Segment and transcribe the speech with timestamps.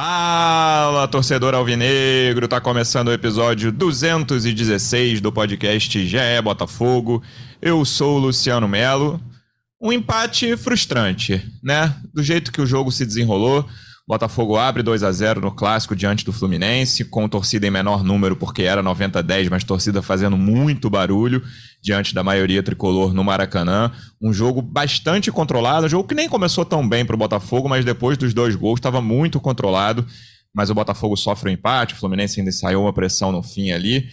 [0.00, 2.46] Fala, torcedor alvinegro!
[2.46, 7.20] Tá começando o episódio 216 do podcast GE Botafogo.
[7.60, 9.20] Eu sou o Luciano Melo.
[9.82, 11.92] Um empate frustrante, né?
[12.14, 13.68] Do jeito que o jogo se desenrolou,
[14.08, 18.34] Botafogo abre 2 a 0 no clássico diante do Fluminense, com torcida em menor número,
[18.34, 21.44] porque era 90-10, mas torcida fazendo muito barulho
[21.82, 23.92] diante da maioria tricolor no Maracanã.
[24.18, 27.84] Um jogo bastante controlado, um jogo que nem começou tão bem para o Botafogo, mas
[27.84, 30.06] depois dos dois gols estava muito controlado.
[30.54, 33.72] Mas o Botafogo sofre o um empate, o Fluminense ainda saiu uma pressão no fim
[33.72, 34.08] ali.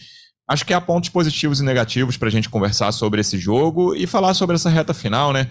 [0.45, 4.05] Acho que há pontos positivos e negativos para a gente conversar sobre esse jogo e
[4.05, 5.49] falar sobre essa reta final, né?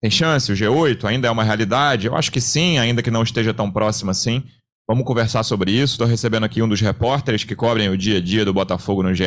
[0.00, 0.52] Tem chance?
[0.52, 2.06] O G8 ainda é uma realidade?
[2.06, 4.44] Eu acho que sim, ainda que não esteja tão próximo assim.
[4.86, 5.94] Vamos conversar sobre isso.
[5.94, 9.12] Estou recebendo aqui um dos repórteres que cobrem o dia a dia do Botafogo no
[9.12, 9.24] GE.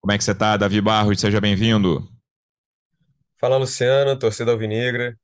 [0.00, 1.20] Como é que você está, Davi Barros?
[1.20, 2.08] Seja bem-vindo.
[3.38, 5.16] Fala, Luciano, torcida alvinegra.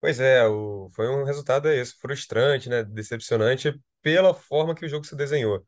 [0.00, 0.88] Pois é, o...
[0.94, 2.84] foi um resultado é esse, frustrante, né?
[2.84, 5.62] Decepcionante pela forma que o jogo se desenhou.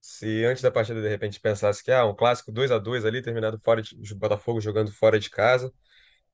[0.00, 3.22] Se antes da partida, de repente, pensasse que ah, um clássico 2 a 2 ali,
[3.22, 5.72] terminado fora de Botafogo jogando fora de casa,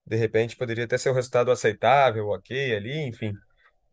[0.06, 3.32] de repente poderia até ser um resultado aceitável, ok, ali, enfim.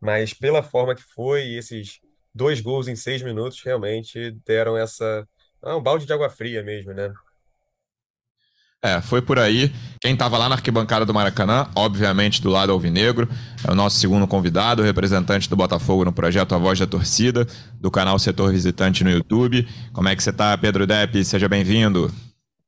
[0.00, 1.98] Mas pela forma que foi, esses
[2.34, 5.26] dois gols em seis minutos realmente deram essa.
[5.62, 7.12] Ah, um balde de água fria mesmo, né?
[8.82, 9.72] É, foi por aí.
[9.98, 13.26] Quem estava lá na arquibancada do Maracanã, obviamente do lado alvinegro,
[13.66, 17.46] é o nosso segundo convidado, representante do Botafogo no projeto A Voz da Torcida,
[17.80, 19.66] do canal Setor Visitante no YouTube.
[19.90, 21.24] Como é que você está, Pedro Depp?
[21.24, 22.12] Seja bem-vindo.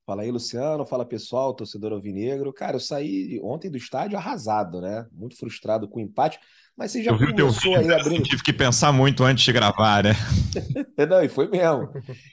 [0.06, 0.86] Fala aí, Luciano.
[0.86, 2.52] Fala pessoal, torcedor alvinegro.
[2.52, 5.04] Cara, eu saí ontem do estádio arrasado, né?
[5.12, 6.38] Muito frustrado com o empate.
[6.78, 8.22] Mas você já eu começou aí abrindo.
[8.22, 10.12] Tive que pensar muito antes de gravar, né?
[11.10, 11.88] Não, e foi mesmo.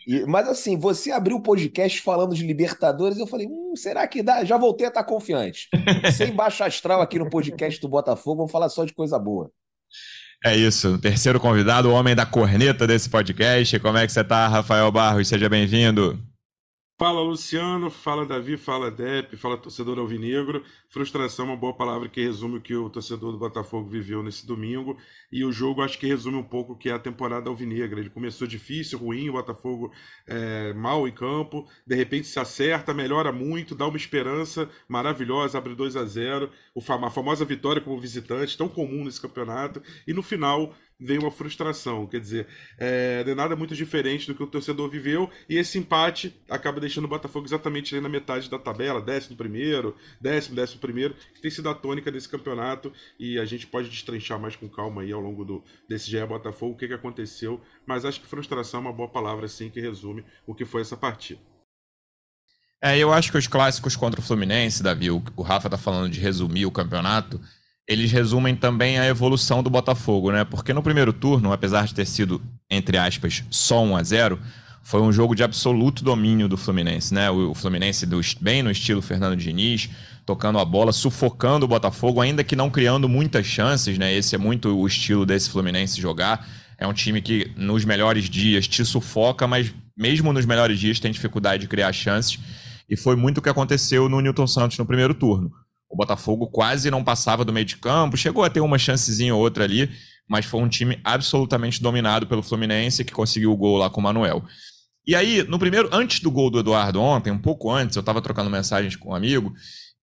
[0.07, 4.21] E, mas assim, você abriu o podcast falando de Libertadores, eu falei, hum, será que
[4.21, 4.43] dá?
[4.43, 5.67] Já voltei a estar confiante.
[6.13, 9.49] Sem baixa astral aqui no podcast do Botafogo, vamos falar só de coisa boa.
[10.45, 10.99] É isso.
[10.99, 13.79] Terceiro convidado, o homem da corneta desse podcast.
[13.79, 15.27] Como é que você tá, Rafael Barros?
[15.27, 16.21] Seja bem-vindo.
[17.03, 20.63] Fala Luciano, fala Davi, fala Dep, fala torcedor alvinegro.
[20.87, 24.47] Frustração é uma boa palavra que resume o que o torcedor do Botafogo viveu nesse
[24.47, 24.97] domingo.
[25.29, 27.99] E o jogo acho que resume um pouco o que é a temporada alvinegra.
[27.99, 29.91] Ele começou difícil, ruim, o Botafogo
[30.25, 35.75] é, mal em campo, de repente se acerta, melhora muito, dá uma esperança maravilhosa, abre
[35.75, 39.83] 2 a 0 a famosa vitória como visitante, tão comum nesse campeonato.
[40.07, 42.07] E no final veio uma frustração.
[42.07, 42.47] Quer dizer,
[42.77, 45.29] é, não é nada muito diferente do que o torcedor viveu.
[45.49, 49.95] E esse empate acaba deixando o Botafogo exatamente ali na metade da tabela, décimo primeiro,
[50.19, 52.91] décimo, décimo primeiro, que tem sido a tônica desse campeonato.
[53.19, 56.73] E a gente pode destrinchar mais com calma aí ao longo do, desse GE Botafogo
[56.73, 57.61] o que, que aconteceu.
[57.85, 60.95] Mas acho que frustração é uma boa palavra, assim, que resume o que foi essa
[60.95, 61.39] partida.
[62.81, 66.11] É, eu acho que os clássicos contra o Fluminense, Davi, o, o Rafa tá falando
[66.11, 67.39] de resumir o campeonato
[67.87, 70.43] eles resumem também a evolução do Botafogo, né?
[70.43, 74.39] Porque no primeiro turno, apesar de ter sido, entre aspas, só 1 a 0
[74.85, 77.29] foi um jogo de absoluto domínio do Fluminense, né?
[77.31, 79.89] O Fluminense do, bem no estilo Fernando Diniz,
[80.25, 84.13] tocando a bola, sufocando o Botafogo, ainda que não criando muitas chances, né?
[84.13, 86.45] Esse é muito o estilo desse Fluminense jogar.
[86.77, 91.11] É um time que nos melhores dias te sufoca, mas mesmo nos melhores dias tem
[91.11, 92.37] dificuldade de criar chances.
[92.89, 95.49] E foi muito o que aconteceu no Newton Santos no primeiro turno.
[95.93, 99.39] O Botafogo quase não passava do meio de campo, chegou a ter uma chancezinha ou
[99.39, 99.91] outra ali,
[100.27, 104.03] mas foi um time absolutamente dominado pelo Fluminense que conseguiu o gol lá com o
[104.03, 104.43] Manuel.
[105.05, 108.23] E aí, no primeiro, antes do gol do Eduardo ontem, um pouco antes, eu estava
[108.23, 109.53] trocando mensagens com um amigo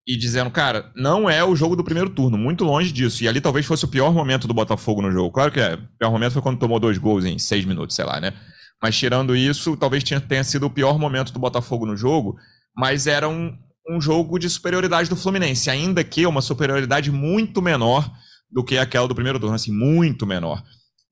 [0.07, 3.25] e dizendo, cara, não é o jogo do primeiro turno, muito longe disso.
[3.25, 5.33] E ali talvez fosse o pior momento do Botafogo no jogo.
[5.33, 8.05] Claro que é, o pior momento foi quando tomou dois gols em seis minutos, sei
[8.05, 8.33] lá, né?
[8.81, 12.37] Mas tirando isso, talvez tenha sido o pior momento do Botafogo no jogo,
[12.77, 13.59] mas era um,
[13.91, 18.11] um jogo de superioridade do Fluminense, ainda que uma superioridade muito menor
[18.51, 20.63] do que aquela do primeiro turno, assim, muito menor.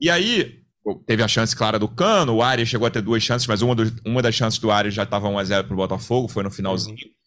[0.00, 0.60] E aí,
[1.06, 3.74] teve a chance clara do Cano, o Arias chegou a ter duas chances, mas uma,
[3.74, 6.96] do, uma das chances do Arias já estava 1x0 para o Botafogo, foi no finalzinho.
[6.96, 7.18] Uhum.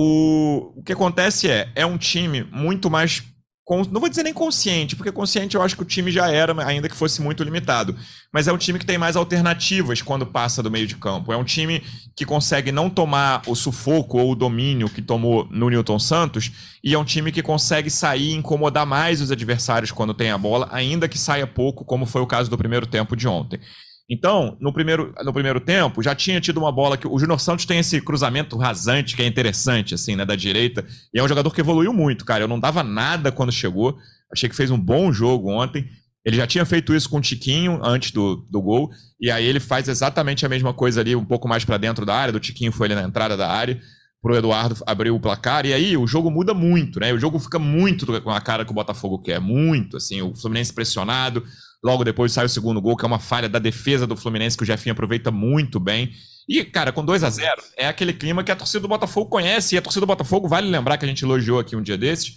[0.00, 3.24] O, o que acontece é, é um time muito mais
[3.68, 6.88] não vou dizer nem consciente, porque consciente eu acho que o time já era, ainda
[6.88, 7.94] que fosse muito limitado.
[8.32, 11.32] Mas é um time que tem mais alternativas quando passa do meio de campo.
[11.32, 11.82] É um time
[12.16, 16.50] que consegue não tomar o sufoco ou o domínio que tomou no Newton Santos,
[16.82, 20.38] e é um time que consegue sair e incomodar mais os adversários quando tem a
[20.38, 23.60] bola, ainda que saia pouco, como foi o caso do primeiro tempo de ontem.
[24.10, 27.66] Então, no primeiro, no primeiro tempo, já tinha tido uma bola que o Júnior Santos
[27.66, 30.86] tem esse cruzamento rasante que é interessante, assim, né, da direita.
[31.12, 32.42] E é um jogador que evoluiu muito, cara.
[32.42, 33.98] Eu não dava nada quando chegou.
[34.32, 35.86] Achei que fez um bom jogo ontem.
[36.24, 38.90] Ele já tinha feito isso com o Tiquinho antes do, do gol.
[39.20, 42.14] E aí ele faz exatamente a mesma coisa ali, um pouco mais para dentro da
[42.14, 42.32] área.
[42.32, 43.78] Do Tiquinho foi ali na entrada da área.
[44.22, 45.66] Pro Eduardo abrir o placar.
[45.66, 47.12] E aí o jogo muda muito, né?
[47.12, 49.38] O jogo fica muito com a cara que o Botafogo quer.
[49.38, 50.22] Muito, assim.
[50.22, 51.44] O Fluminense pressionado
[51.84, 54.64] Logo depois sai o segundo gol, que é uma falha da defesa do Fluminense, que
[54.64, 56.12] o Jefinho aproveita muito bem.
[56.48, 59.74] E, cara, com 2 a 0 é aquele clima que a torcida do Botafogo conhece.
[59.74, 62.34] E a torcida do Botafogo, vale lembrar que a gente elogiou aqui um dia desses,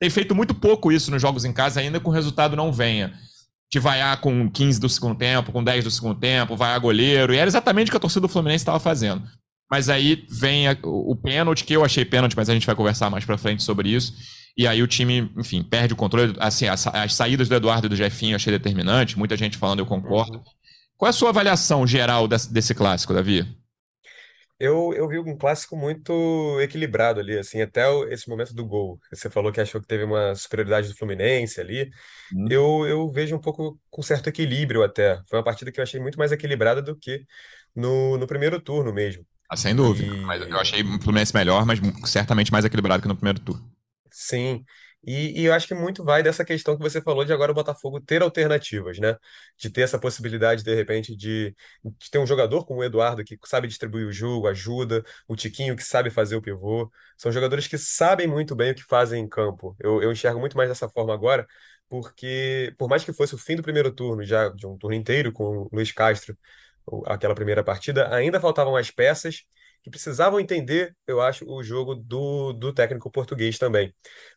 [0.00, 3.14] tem feito muito pouco isso nos jogos em casa, ainda que o resultado não venha.
[3.70, 7.32] De vaiar com 15 do segundo tempo, com 10 do segundo tempo, vaiar goleiro.
[7.32, 9.22] E era exatamente o que a torcida do Fluminense estava fazendo.
[9.70, 12.74] Mas aí vem a, o, o pênalti, que eu achei pênalti, mas a gente vai
[12.74, 14.12] conversar mais pra frente sobre isso.
[14.56, 16.34] E aí o time, enfim, perde o controle.
[16.38, 19.18] Assim, as, as saídas do Eduardo e do Jefinho eu achei determinante.
[19.18, 20.38] Muita gente falando, eu concordo.
[20.38, 20.44] Uhum.
[20.96, 23.46] Qual é a sua avaliação geral desse, desse clássico, Davi?
[24.60, 27.82] Eu, eu vi um clássico muito equilibrado ali, assim, até
[28.12, 28.96] esse momento do gol.
[29.12, 31.90] Você falou que achou que teve uma superioridade do Fluminense ali.
[32.32, 32.46] Hum.
[32.48, 35.20] Eu, eu vejo um pouco com certo equilíbrio até.
[35.28, 37.24] Foi uma partida que eu achei muito mais equilibrada do que
[37.74, 39.26] no, no primeiro turno mesmo.
[39.50, 40.14] Ah, sem dúvida.
[40.14, 40.20] E...
[40.20, 43.68] Mas eu achei o Fluminense melhor, mas certamente mais equilibrado que no primeiro turno.
[44.12, 44.64] Sim.
[45.04, 48.00] E, eu acho que muito vai dessa questão que você falou de agora o Botafogo
[48.00, 49.16] ter alternativas, né?
[49.58, 51.54] De ter essa possibilidade, de repente, de,
[51.84, 55.74] de ter um jogador como o Eduardo, que sabe distribuir o jogo, ajuda, o Tiquinho,
[55.74, 56.88] que sabe fazer o pivô.
[57.18, 59.74] São jogadores que sabem muito bem o que fazem em campo.
[59.80, 61.46] Eu, eu enxergo muito mais dessa forma agora,
[61.88, 65.32] porque, por mais que fosse o fim do primeiro turno, já de um turno inteiro
[65.32, 66.36] com o Luiz Castro,
[67.06, 69.42] aquela primeira partida, ainda faltavam as peças
[69.82, 73.92] que precisavam entender, eu acho, o jogo do, do técnico português também.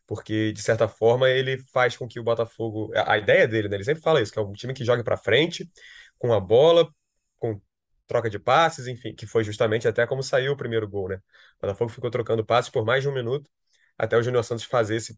[0.08, 2.92] Porque, de certa forma, ele faz com que o Botafogo.
[2.96, 3.78] A ideia dele, né?
[3.78, 5.70] Ele sempre fala isso, que é um time que joga para frente,
[6.18, 6.92] com a bola,
[7.38, 7.62] com
[8.08, 11.18] troca de passes, enfim, que foi justamente até como saiu o primeiro gol, né?
[11.58, 13.50] O Botafogo ficou trocando passes por mais de um minuto,
[13.98, 15.18] até o Júnior Santos fazer esse,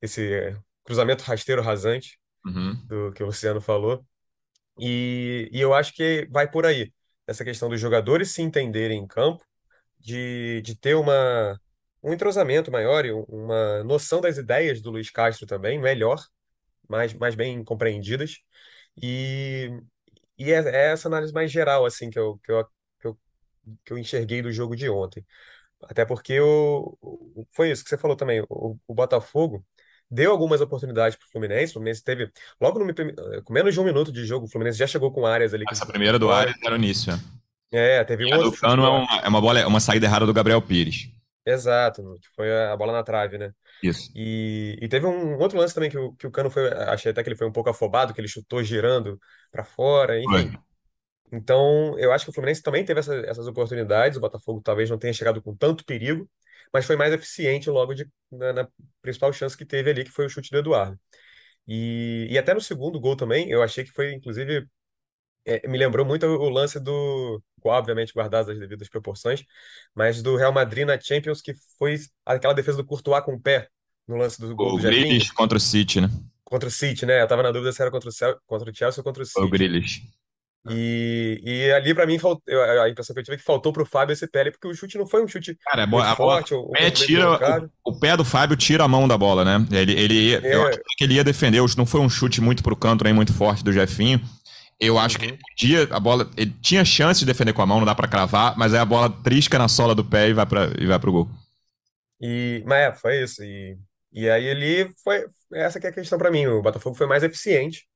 [0.00, 2.74] esse cruzamento rasteiro rasante, uhum.
[2.86, 4.04] do que o Luciano falou.
[4.78, 6.92] E, e eu acho que vai por aí,
[7.26, 9.45] essa questão dos jogadores se entenderem em campo
[10.06, 11.60] de, de ter uma,
[12.00, 16.24] um entrosamento maior e uma noção das ideias do Luiz Castro também melhor,
[16.88, 18.38] mais, mais bem compreendidas.
[19.02, 19.68] E,
[20.38, 22.64] e é, é essa análise mais geral assim que eu, que eu,
[23.00, 23.18] que eu,
[23.84, 25.26] que eu enxerguei do jogo de ontem.
[25.82, 26.96] Até porque o,
[27.50, 28.40] foi isso que você falou também.
[28.48, 29.66] O, o Botafogo
[30.08, 31.72] deu algumas oportunidades para o Fluminense.
[31.72, 32.30] O Fluminense teve,
[32.60, 32.94] logo no,
[33.42, 35.64] com menos de um minuto de jogo, o Fluminense já chegou com áreas ali.
[35.68, 37.12] Essa primeira do Arias era o início.
[37.72, 38.60] É, teve um outro.
[38.60, 41.10] Cano é uma, é uma, bola, uma saída errada do Gabriel Pires.
[41.44, 43.52] Exato, que foi a bola na trave, né?
[43.82, 44.10] Isso.
[44.14, 47.22] E, e teve um outro lance também que o, que o Cano foi, achei até
[47.22, 49.18] que ele foi um pouco afobado, que ele chutou girando
[49.52, 50.50] para fora, enfim.
[50.50, 50.58] Foi.
[51.32, 54.98] Então, eu acho que o Fluminense também teve essa, essas oportunidades, o Botafogo talvez não
[54.98, 56.28] tenha chegado com tanto perigo,
[56.72, 58.68] mas foi mais eficiente logo de, na, na
[59.02, 60.98] principal chance que teve ali, que foi o chute do Eduardo.
[61.66, 64.66] E, e até no segundo gol também, eu achei que foi, inclusive,
[65.46, 69.44] é, me lembrou muito o lance do, obviamente guardadas as devidas proporções,
[69.94, 73.68] mas do Real Madrid na Champions, que foi aquela defesa do Courtois com o pé
[74.08, 76.10] no lance do gol o do Grealish contra o City, né?
[76.44, 77.22] Contra o City, né?
[77.22, 78.12] Eu tava na dúvida se era contra o,
[78.46, 79.40] contra o Chelsea ou contra o City.
[79.40, 80.02] O Grealish.
[80.68, 82.42] E, e ali, para mim, faltou,
[82.82, 84.98] a impressão que eu tive é que faltou pro Fábio esse pé, porque o chute
[84.98, 86.54] não foi um chute Cara, é muito forte.
[86.54, 89.64] o, pé tira, o, o, pé do Fábio tira a mão da bola, né?
[89.70, 90.54] Ele, ele, é.
[90.54, 93.32] Eu acho que ele ia defender, não foi um chute muito pro canto, nem muito
[93.32, 94.20] forte do Jefinho.
[94.78, 95.38] Eu acho que ele uhum.
[95.48, 98.56] podia, a bola, ele tinha chance de defender com a mão, não dá para cravar,
[98.58, 101.12] mas aí a bola trisca na sola do pé e vai para e vai pro
[101.12, 101.30] gol.
[102.20, 103.42] E, mas é, foi isso.
[103.42, 103.78] E,
[104.12, 107.22] e aí ele foi, essa que é a questão para mim, o Botafogo foi mais
[107.22, 107.86] eficiente,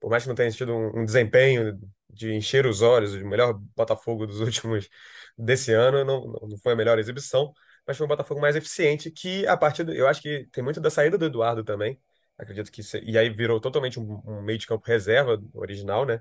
[0.00, 1.78] por mais que não tenha tido um, um desempenho
[2.10, 4.88] de encher os olhos, o melhor Botafogo dos últimos
[5.38, 7.52] desse ano, não, não foi a melhor exibição,
[7.86, 10.80] mas foi um Botafogo mais eficiente que a partir, do, eu acho que tem muito
[10.80, 11.98] da saída do Eduardo também,
[12.38, 12.82] Acredito que.
[13.02, 16.20] E aí virou totalmente um, um, meio de campo reserva original, né?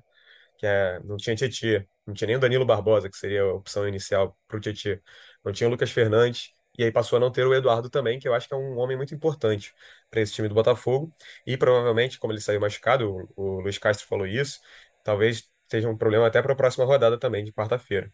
[0.58, 3.88] Que é, não tinha Tietchan, não tinha nem o Danilo Barbosa, que seria a opção
[3.88, 5.00] inicial para o Tietchan.
[5.44, 6.52] Não tinha o Lucas Fernandes.
[6.78, 8.78] E aí passou a não ter o Eduardo também, que eu acho que é um
[8.80, 9.74] homem muito importante
[10.10, 11.14] para esse time do Botafogo.
[11.46, 14.60] E provavelmente, como ele saiu machucado, o, o Luiz Castro falou isso,
[15.04, 18.12] talvez seja um problema até para a próxima rodada também, de quarta-feira.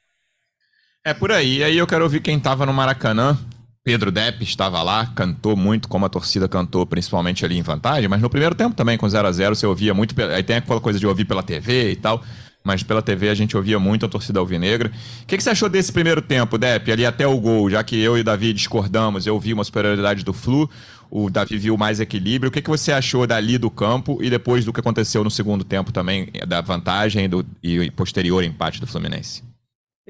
[1.04, 1.60] É por aí.
[1.60, 3.38] E aí eu quero ouvir quem estava no Maracanã
[3.84, 8.22] Pedro Depp estava lá, cantou muito como a torcida cantou, principalmente ali em vantagem, mas
[8.22, 10.14] no primeiro tempo também, com 0 a 0 você ouvia muito.
[10.22, 12.22] Aí tem aquela coisa de ouvir pela TV e tal,
[12.64, 14.92] mas pela TV a gente ouvia muito a torcida alvinegra.
[15.24, 17.98] O que, que você achou desse primeiro tempo, Depp, ali até o gol, já que
[18.00, 20.70] eu e o Davi discordamos, eu vi uma superioridade do Flu,
[21.10, 22.50] o Davi viu mais equilíbrio.
[22.50, 25.64] O que, que você achou dali do campo e depois do que aconteceu no segundo
[25.64, 29.49] tempo também, da vantagem do, e posterior empate do Fluminense?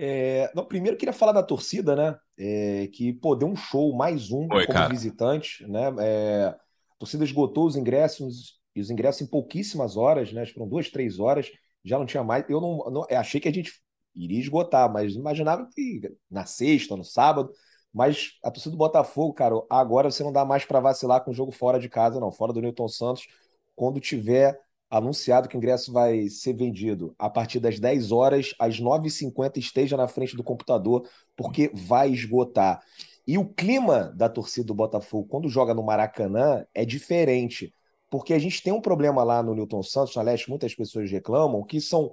[0.01, 2.17] É, não, primeiro queria falar da torcida, né?
[2.37, 4.87] É, que pô, deu um show, mais um Oi, como cara.
[4.87, 5.93] visitante, né?
[5.99, 10.45] É, a torcida esgotou os ingressos, e os ingressos em pouquíssimas horas, né?
[10.45, 11.51] Foram duas, três horas,
[11.83, 12.45] já não tinha mais.
[12.49, 13.73] Eu não, não achei que a gente
[14.15, 16.01] iria esgotar, mas imaginava que
[16.31, 17.51] na sexta, no sábado.
[17.93, 21.33] Mas a torcida do Botafogo, cara, agora você não dá mais para vacilar com o
[21.33, 23.27] jogo fora de casa, não, fora do Newton Santos,
[23.75, 24.57] quando tiver
[24.89, 29.95] anunciado que o ingresso vai ser vendido a partir das 10 horas, às 9h50 esteja
[29.95, 32.81] na frente do computador, porque vai esgotar.
[33.27, 37.73] E o clima da torcida do Botafogo, quando joga no Maracanã, é diferente.
[38.09, 41.63] Porque a gente tem um problema lá no Newton Santos, na Leste, muitas pessoas reclamam,
[41.63, 42.11] que são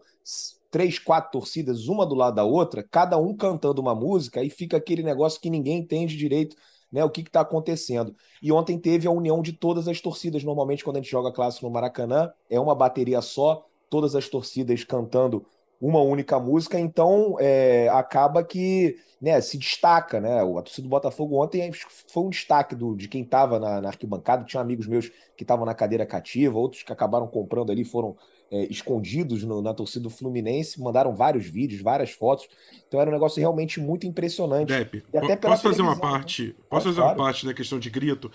[0.71, 4.77] três, quatro torcidas, uma do lado da outra, cada um cantando uma música, e fica
[4.77, 6.55] aquele negócio que ninguém entende direito
[6.91, 8.15] né, o que está acontecendo.
[8.43, 10.45] E ontem teve a união de todas as torcidas.
[10.45, 14.85] Normalmente, quando a gente joga clássico no Maracanã, é uma bateria só, todas as torcidas
[14.85, 15.45] cantando
[15.81, 20.41] uma única música, então é, acaba que né, se destaca, né?
[20.41, 21.71] A torcida do Botafogo ontem
[22.09, 24.45] foi um destaque do, de quem estava na, na, arquibancada.
[24.45, 28.17] Tinha amigos meus que estavam na cadeira cativa, outros que acabaram comprando ali, foram
[28.51, 32.49] é, escondidos no, na torcida do Fluminense, mandaram vários vídeos, várias fotos.
[32.87, 34.69] Então era um negócio realmente muito impressionante.
[34.69, 35.03] Depp,
[35.41, 36.01] posso fazer uma né?
[36.01, 36.49] parte?
[36.49, 36.55] Né?
[36.69, 37.19] Posso fazer claro.
[37.19, 38.31] uma parte da questão de grito?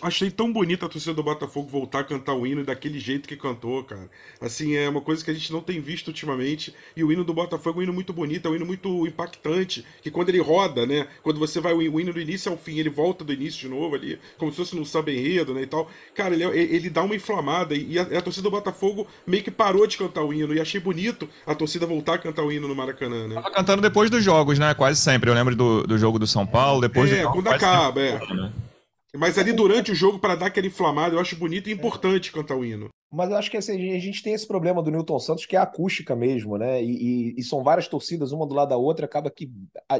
[0.00, 3.36] Achei tão bonita a torcida do Botafogo voltar a cantar o hino daquele jeito que
[3.36, 4.08] cantou, cara.
[4.40, 6.74] Assim, é uma coisa que a gente não tem visto ultimamente.
[6.96, 9.84] E o hino do Botafogo é um hino muito bonito, é um hino muito impactante.
[10.00, 11.06] Que quando ele roda, né?
[11.22, 13.94] Quando você vai o hino do início ao fim, ele volta do início de novo
[13.94, 15.62] ali, como se fosse num samba enredo, né?
[15.62, 15.88] E tal.
[16.14, 17.74] Cara, ele, ele dá uma inflamada.
[17.74, 20.54] E a, a torcida do Botafogo meio que parou de cantar o hino.
[20.54, 23.34] E achei bonito a torcida voltar a cantar o hino no Maracanã, né?
[23.34, 24.72] Tava cantando depois dos jogos, né?
[24.72, 25.28] Quase sempre.
[25.28, 28.40] Eu lembro do, do jogo do São Paulo, depois é, do quando acaba, sempre.
[28.40, 28.71] é.
[29.16, 32.56] Mas ali durante o jogo, para dar aquele inflamado, eu acho bonito e importante cantar
[32.56, 32.88] o hino.
[33.12, 35.58] Mas eu acho que assim, a gente tem esse problema do Newton Santos, que é
[35.58, 36.82] a acústica mesmo, né?
[36.82, 39.52] E, e, e, são várias torcidas, uma do lado da outra, acaba que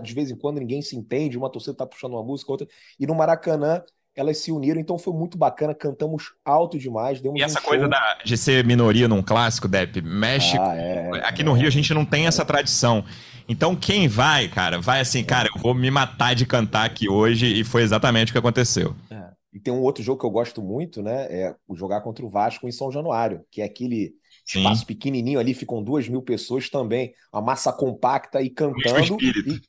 [0.03, 2.67] de vez em quando ninguém se entende, uma torcida tá puxando uma música, outra.
[2.99, 7.21] E no Maracanã, elas se uniram, então foi muito bacana, cantamos alto demais.
[7.21, 10.63] Demos e essa um coisa da, de ser minoria num clássico, Depp, México.
[10.63, 13.05] Ah, é, aqui é, no Rio a gente não tem essa tradição.
[13.49, 17.47] Então quem vai, cara, vai assim, cara, eu vou me matar de cantar aqui hoje,
[17.47, 18.95] e foi exatamente o que aconteceu.
[19.11, 19.33] É.
[19.53, 21.27] E tem um outro jogo que eu gosto muito, né?
[21.31, 24.15] É o jogar contra o Vasco em São Januário, que é aquele
[24.47, 24.61] Sim.
[24.61, 29.19] espaço pequenininho ali, ficam duas mil pessoas também, uma massa compacta e cantando.
[29.21, 29.61] E,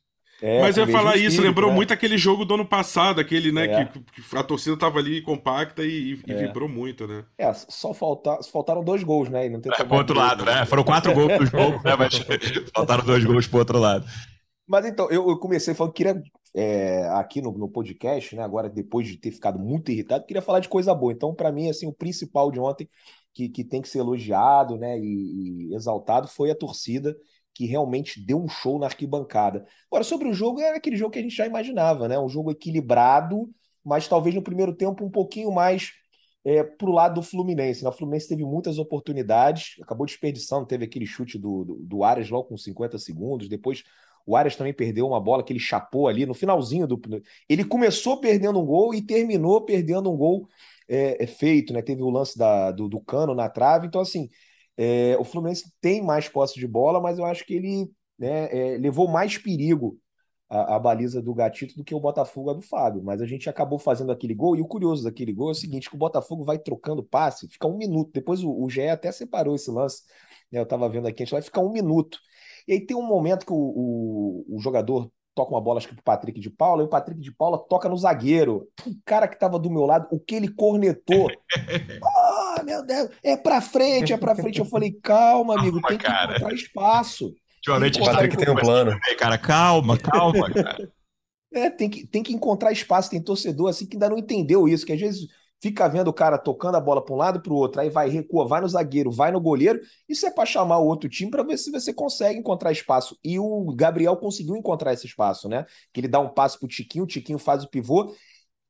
[0.46, 1.76] é, Mas eu ia falar isso, lembrou né?
[1.78, 3.86] muito aquele jogo do ano passado, aquele, né, é.
[3.86, 6.36] que, que, a torcida tava ali compacta e, e é.
[6.36, 7.24] vibrou muito, né?
[7.38, 9.46] É, só falta, faltaram dois gols, né?
[9.46, 10.66] E não tem é, pro outro lado, né?
[10.66, 11.96] Foram quatro gols pro jogo, né?
[11.98, 12.18] Mas
[12.76, 14.06] faltaram dois gols pro outro lado.
[14.68, 16.22] Mas então, eu, eu comecei falando que queria,
[16.54, 18.44] é, aqui no, no, podcast, né?
[18.44, 21.14] Agora, depois de ter ficado muito irritado, queria falar de coisa boa.
[21.14, 22.90] Então, para mim, assim, o principal de ontem,
[23.34, 25.00] que, que tem que ser elogiado, né?
[25.00, 27.16] E, e exaltado, foi a torcida
[27.54, 29.66] que realmente deu um show na arquibancada.
[29.88, 32.18] Agora, sobre o jogo, era aquele jogo que a gente já imaginava, né?
[32.20, 33.50] Um jogo equilibrado,
[33.84, 35.92] mas talvez no primeiro tempo um pouquinho mais
[36.44, 37.84] é, para o lado do Fluminense.
[37.84, 37.90] Né?
[37.90, 42.50] O Fluminense teve muitas oportunidades, acabou desperdiçando, teve aquele chute do, do, do Arias logo
[42.50, 43.84] com 50 segundos, depois
[44.26, 47.00] o Arias também perdeu uma bola que ele chapou ali no finalzinho do.
[47.48, 50.48] Ele começou perdendo um gol e terminou perdendo um gol
[50.88, 51.82] é, é feito, né?
[51.82, 53.88] Teve o lance da, do, do cano na trave.
[53.88, 54.30] Então, assim,
[54.78, 58.78] é, o Fluminense tem mais posse de bola, mas eu acho que ele né, é,
[58.78, 59.98] levou mais perigo
[60.50, 63.04] a, baliza do Gatito do que o Botafogo a do Fábio.
[63.04, 65.90] Mas a gente acabou fazendo aquele gol, e o curioso daquele gol é o seguinte:
[65.90, 68.12] que o Botafogo vai trocando passe, fica um minuto.
[68.14, 70.04] Depois o, o GE até separou esse lance.
[70.52, 72.20] Né, eu estava vendo aqui, a gente vai ficar um minuto.
[72.68, 75.96] E aí tem um momento que o, o, o jogador toca uma bola, acho que
[75.96, 78.68] pro Patrick de Paula, e o Patrick de Paula toca no zagueiro.
[78.86, 81.28] O cara que tava do meu lado, o que ele cornetou.
[82.60, 84.60] oh, meu Deus, é pra frente, é pra frente.
[84.60, 86.36] Eu falei, calma, amigo, calma, tem que cara.
[86.36, 87.34] encontrar espaço.
[87.58, 88.98] Ultimamente o Patrick tem um plano.
[89.18, 90.92] Cara, calma, calma, cara.
[91.54, 93.10] É, tem que, tem que encontrar espaço.
[93.10, 95.28] Tem torcedor assim que ainda não entendeu isso, que às vezes
[95.62, 98.10] fica vendo o cara tocando a bola para um lado para o outro, aí vai,
[98.10, 99.80] recua, vai no zagueiro, vai no goleiro.
[100.10, 103.18] Isso é para chamar o outro time para ver se você consegue encontrar espaço.
[103.24, 105.66] E o Gabriel conseguiu encontrar esse espaço, né?
[105.94, 108.14] Que ele dá um passo para o Tiquinho, o Tiquinho faz o pivô.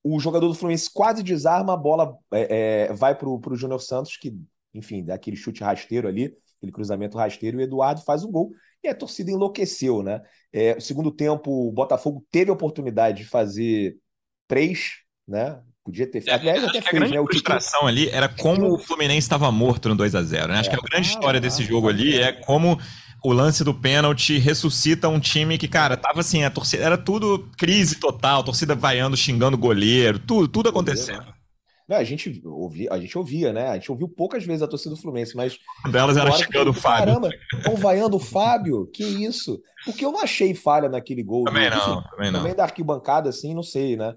[0.04, 4.18] O jogador do Fluminense quase desarma, a bola é, é, vai para o Júnior Santos,
[4.18, 4.36] que,
[4.74, 8.52] enfim, dá aquele chute rasteiro ali, aquele cruzamento rasteiro, e o Eduardo faz o gol.
[8.84, 10.22] E a torcida enlouqueceu, né?
[10.52, 13.98] É, segundo tempo, o Botafogo teve a oportunidade de fazer
[14.48, 15.62] três, né?
[15.84, 16.30] Podia ter feito.
[16.30, 17.26] É, Aliás, até fez, a grande né?
[17.26, 20.60] frustração ali era como o Fluminense estava morto no 2 a 0 né?
[20.60, 20.90] Acho que a é.
[20.90, 22.80] grande história desse jogo ali é como
[23.24, 27.50] o lance do pênalti ressuscita um time que, cara, tava assim, a torcida era tudo
[27.58, 31.34] crise total, torcida vaiando, xingando o goleiro, tudo, tudo acontecendo.
[31.88, 33.70] Não, a gente ouvia, a gente ouvia, né?
[33.70, 35.58] A gente ouviu poucas vezes a torcida do Fluminense, mas.
[35.84, 37.06] Uma delas era xingando o Fábio.
[37.06, 38.88] Caramba, estão vaiando o Fábio?
[38.88, 39.62] Que isso?
[39.86, 41.44] Porque eu não achei falha naquele gol.
[41.44, 42.40] Também do, não, também não.
[42.40, 44.16] Também da arquibancada, assim, não sei, né?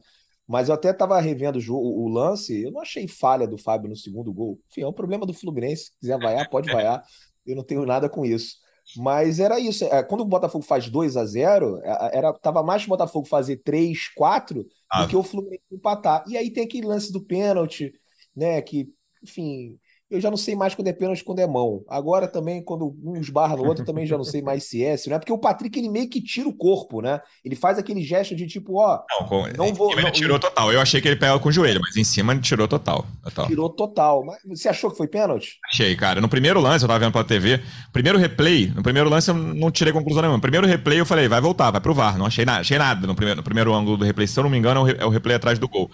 [0.49, 3.97] Mas eu até estava revendo o, o, lance, eu não achei falha do Fábio no
[3.97, 4.61] segundo gol.
[4.71, 5.87] Enfim, é um problema do Fluminense.
[5.87, 7.03] Se quiser vaiar, pode vaiar.
[7.45, 8.57] Eu não tenho nada com isso.
[8.95, 9.85] Mas era isso.
[9.85, 13.57] É, quando o Botafogo faz 2 a 0 é, era tava mais o Botafogo fazer
[13.59, 15.03] 3, 4 ah.
[15.03, 16.25] do que o Fluminense empatar.
[16.29, 17.93] E aí tem aquele lance do pênalti,
[18.35, 18.61] né?
[18.63, 18.89] Que,
[19.23, 19.79] enfim,
[20.09, 21.83] eu já não sei mais quando é pênalti quando é mão.
[21.89, 25.09] Agora também, quando um esbarra no outro, também já não sei mais se é, se
[25.09, 25.19] não é.
[25.19, 27.21] Porque o Patrick, ele meio que tira o corpo, né?
[27.45, 29.01] Ele faz aquele gesto de tipo, ó.
[29.11, 29.91] Não, com, não vou.
[29.93, 30.73] Ele não, tirou total.
[30.73, 33.05] Eu achei que ele pega com o joelho, mas em cima ele tirou total.
[33.25, 33.47] total.
[33.49, 34.25] Tirou total.
[34.25, 35.59] Mas você achou que foi pênalti?
[35.73, 36.21] Achei, cara.
[36.21, 37.61] No primeiro lance, eu tava vendo pela TV.
[37.93, 40.37] Primeiro replay, no primeiro lance eu não tirei conclusão nenhuma.
[40.37, 42.17] No primeiro replay eu falei, vai voltar, vai pro VAR.
[42.17, 44.29] Não achei nada, achei nada no primeiro, no primeiro ângulo do replay.
[44.29, 45.91] Se eu não me engano, é o replay atrás do gol.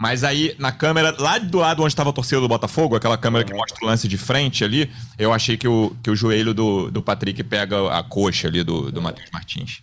[0.00, 3.44] Mas aí, na câmera, lá do lado onde estava a torcida do Botafogo, aquela câmera
[3.44, 4.88] que mostra o lance de frente ali,
[5.18, 8.92] eu achei que o, que o joelho do, do Patrick pega a coxa ali do,
[8.92, 9.82] do Matheus Martins.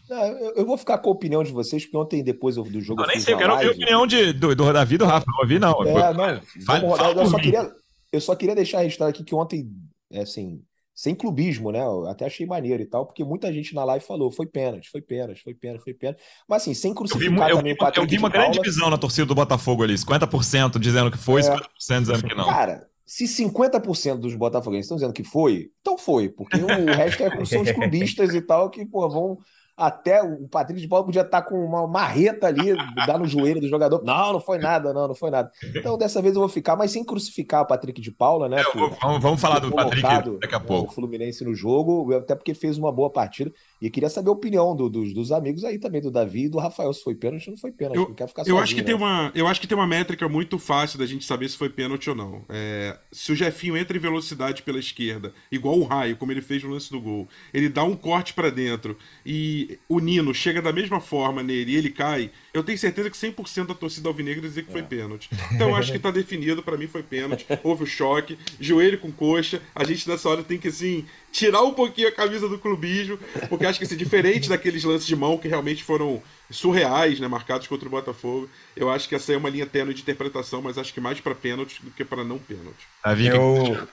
[0.55, 3.01] eu vou ficar com a opinião de vocês, porque ontem, depois do jogo.
[3.01, 5.25] Eu nem sei, eu quero ouvir a opinião de, do, do Davi e do Rafa.
[5.27, 5.83] Não ouvi, não.
[5.83, 6.41] É, não.
[6.65, 7.71] Fale, fala eu, só queria,
[8.13, 9.69] eu só queria deixar registrado aqui que ontem,
[10.09, 10.61] é assim,
[10.95, 11.83] sem clubismo, né?
[11.83, 15.01] Eu até achei maneiro e tal, porque muita gente na live falou, foi pênalti, foi
[15.01, 16.21] pênalti, foi pênalti, foi pênalti.
[16.47, 19.25] Mas assim, sem crucificar eu vi, eu vi, eu vi uma grande divisão na torcida
[19.25, 22.45] do Botafogo ali, 50% dizendo que foi, é, 50% dizendo que não.
[22.45, 27.45] Cara, se 50% dos botafoguenses estão dizendo que foi, então foi, porque o resto é,
[27.45, 29.37] são os clubistas e tal que, pô, vão
[29.77, 32.73] até o Patrick de Paula podia estar com uma marreta ali,
[33.05, 34.03] dar no joelho do jogador.
[34.03, 35.51] Não, não foi nada, não, não foi nada.
[35.75, 38.63] Então, dessa vez eu vou ficar, mas sem crucificar o Patrick de Paula, né?
[38.71, 40.01] Por, vamos, vamos falar do Patrick
[40.39, 40.91] daqui a pouco.
[40.91, 43.51] O Fluminense no jogo, até porque fez uma boa partida.
[43.81, 46.57] E queria saber a opinião do, dos, dos amigos aí também, do Davi e do
[46.57, 47.97] Rafael, se foi pênalti ou não foi pênalti.
[47.97, 48.87] Eu, não quero ficar eu acho que né?
[48.87, 51.69] tem uma Eu acho que tem uma métrica muito fácil da gente saber se foi
[51.69, 52.45] pênalti ou não.
[52.49, 56.63] É, se o Jefinho entra em velocidade pela esquerda, igual o raio, como ele fez
[56.63, 60.71] no lance do gol, ele dá um corte para dentro e o Nino chega da
[60.71, 64.65] mesma forma nele e ele cai, eu tenho certeza que 100% da torcida alvinegra dizer
[64.65, 64.83] que foi é.
[64.83, 65.29] pênalti.
[65.51, 67.45] Então eu acho que tá definido, para mim foi pênalti.
[67.63, 69.61] Houve o choque, joelho com coxa.
[69.73, 73.65] A gente nessa hora tem que assim tirar um pouquinho a camisa do clubismo, porque
[73.65, 77.87] acho que assim, diferente daqueles lances de mão que realmente foram surreais, né, marcados contra
[77.87, 78.49] o Botafogo.
[78.75, 81.35] Eu acho que essa é uma linha tênue de interpretação, mas acho que mais para
[81.35, 82.87] pênalti do que para não pênalti.
[83.35, 83.87] Eu,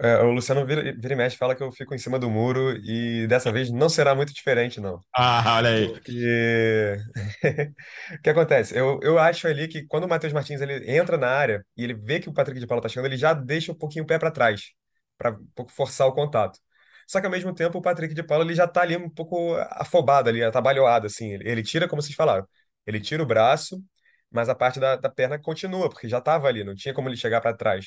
[0.00, 2.76] é, o Luciano vira, vira e mexe fala que eu fico em cima do muro
[2.84, 5.00] e dessa vez não será muito diferente, não.
[5.12, 5.88] Ah, olha aí.
[5.88, 6.96] Porque
[8.14, 8.78] o que acontece?
[8.78, 11.94] Eu, eu acho ali que quando o Matheus Martins ele entra na área e ele
[11.94, 14.16] vê que o Patrick de Paula tá chegando, ele já deixa um pouquinho o pé
[14.16, 14.70] para trás,
[15.16, 16.60] para um pouco forçar o contato.
[17.08, 19.54] Só que ao mesmo tempo o Patrick de Paula ele já tá ali um pouco
[19.70, 21.32] afobado ali, atabalhoado assim.
[21.32, 22.46] Ele, ele tira, como vocês falaram,
[22.86, 23.82] ele tira o braço,
[24.30, 27.16] mas a parte da, da perna continua, porque já tava ali, não tinha como ele
[27.16, 27.86] chegar para trás.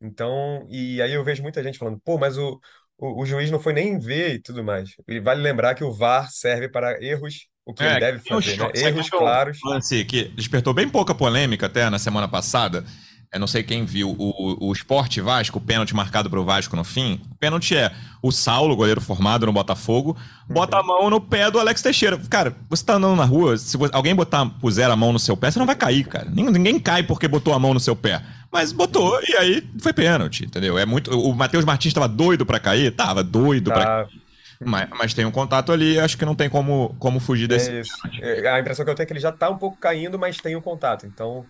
[0.00, 2.60] Então, e aí eu vejo muita gente falando, pô, mas o,
[2.96, 4.90] o, o, juiz não foi nem ver e tudo mais.
[5.08, 8.56] E vale lembrar que o VAR serve para erros, o que é, ele deve fazer,
[8.58, 8.70] né?
[8.76, 9.58] Erros claros.
[9.64, 12.84] Lance que despertou bem pouca polêmica até na semana passada.
[13.32, 16.76] Eu não sei quem viu o, o Esporte Vasco, o pênalti marcado para o Vasco
[16.76, 17.20] no fim.
[17.30, 20.16] O pênalti é o Saulo, goleiro formado no Botafogo,
[20.48, 22.18] bota a mão no pé do Alex Teixeira.
[22.30, 25.50] Cara, você tá andando na rua, se alguém botar, puser a mão no seu pé,
[25.50, 26.28] você não vai cair, cara.
[26.30, 28.22] Ninguém, ninguém cai porque botou a mão no seu pé.
[28.50, 30.78] Mas botou e aí foi pênalti, entendeu?
[30.78, 31.10] É muito.
[31.10, 32.90] O Matheus Martins estava doido para cair?
[32.90, 33.74] Tava doido tá.
[33.74, 34.26] para cair.
[34.64, 37.70] Mas, mas, tem um contato ali, acho que não tem como, como fugir desse.
[37.70, 37.92] É isso.
[38.20, 40.38] É, a impressão que eu tenho é que ele já tá um pouco caindo, mas
[40.38, 41.06] tem um contato.
[41.06, 41.44] Então,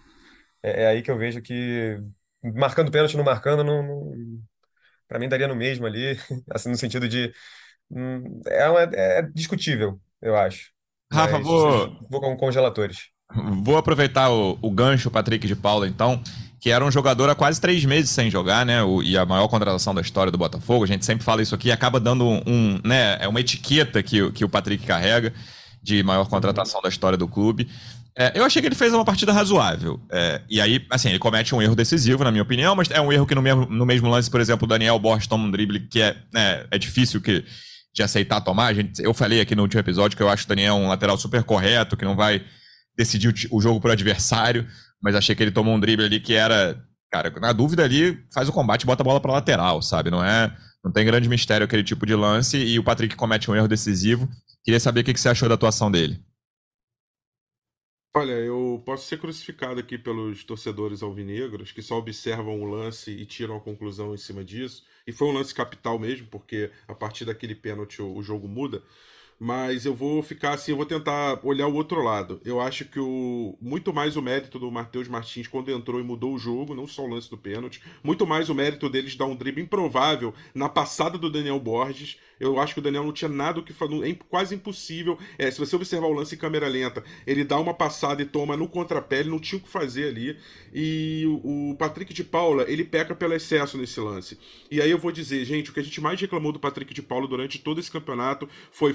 [0.67, 1.99] é, é aí que eu vejo que
[2.43, 4.41] marcando pênalti não marcando, não, não
[5.09, 6.19] para mim daria no mesmo ali,
[6.51, 7.33] assim, no sentido de.
[7.91, 10.71] Hum, é, uma, é discutível, eu acho.
[11.13, 11.97] Rafa, mas, vou.
[12.11, 13.11] Vou com congeladores.
[13.63, 16.23] Vou aproveitar o, o gancho, Patrick de Paula, então
[16.61, 18.83] que era um jogador há quase três meses sem jogar, né?
[18.83, 20.85] O, e a maior contratação da história do Botafogo.
[20.85, 23.19] A gente sempre fala isso aqui acaba dando um, um, né?
[23.21, 25.33] É uma etiqueta que, que o Patrick carrega
[25.83, 27.69] de maior contratação da história do clube.
[28.19, 30.01] É, eu achei que ele fez uma partida razoável.
[30.11, 33.13] É, e aí, assim, ele comete um erro decisivo, na minha opinião, mas é um
[33.13, 35.81] erro que no mesmo, no mesmo lance, por exemplo, o Daniel Borges toma um drible
[35.81, 37.45] que é, né, é difícil que,
[37.95, 38.75] de aceitar tomar.
[38.75, 41.43] Gente, eu falei aqui no último episódio que eu acho o Daniel um lateral super
[41.45, 42.43] correto, que não vai
[42.97, 44.67] decidir o, o jogo para o adversário
[45.03, 46.83] mas achei que ele tomou um drible ali que era.
[47.13, 50.11] Cara, na dúvida ali, faz o combate bota a bola pra lateral, sabe?
[50.11, 50.53] Não é.
[50.85, 54.29] Não tem grande mistério aquele tipo de lance e o Patrick comete um erro decisivo.
[54.65, 56.21] Queria saber o que você achou da atuação dele.
[58.19, 63.27] Olha, eu posso ser crucificado aqui pelos torcedores alvinegros que só observam o lance e
[63.27, 64.83] tiram a conclusão em cima disso.
[65.07, 68.83] E foi um lance capital mesmo, porque a partir daquele pênalti o, jogo muda
[69.39, 72.41] mas eu vou ficar assim, eu vou tentar olhar o outro lado.
[72.45, 76.35] Eu acho que o muito mais o mérito do Matheus Martins quando entrou e mudou
[76.35, 79.37] o jogo, não só o lance do pênalti, muito mais o mérito deles dar um
[79.37, 83.61] drible improvável na passada do Daniel Borges, Eu acho que o Daniel não tinha nada
[83.61, 85.19] o que fazer, é quase impossível.
[85.39, 88.57] É, se você observar o lance em câmera lenta, ele dá uma passada e toma
[88.57, 90.39] no contrapé, ele não tinha o que fazer ali.
[90.73, 94.39] E o Patrick de Paula, ele peca pelo excesso nesse lance.
[94.71, 97.03] E aí eu vou dizer, gente, o que a gente mais reclamou do Patrick de
[97.03, 98.95] Paula durante todo esse campeonato foi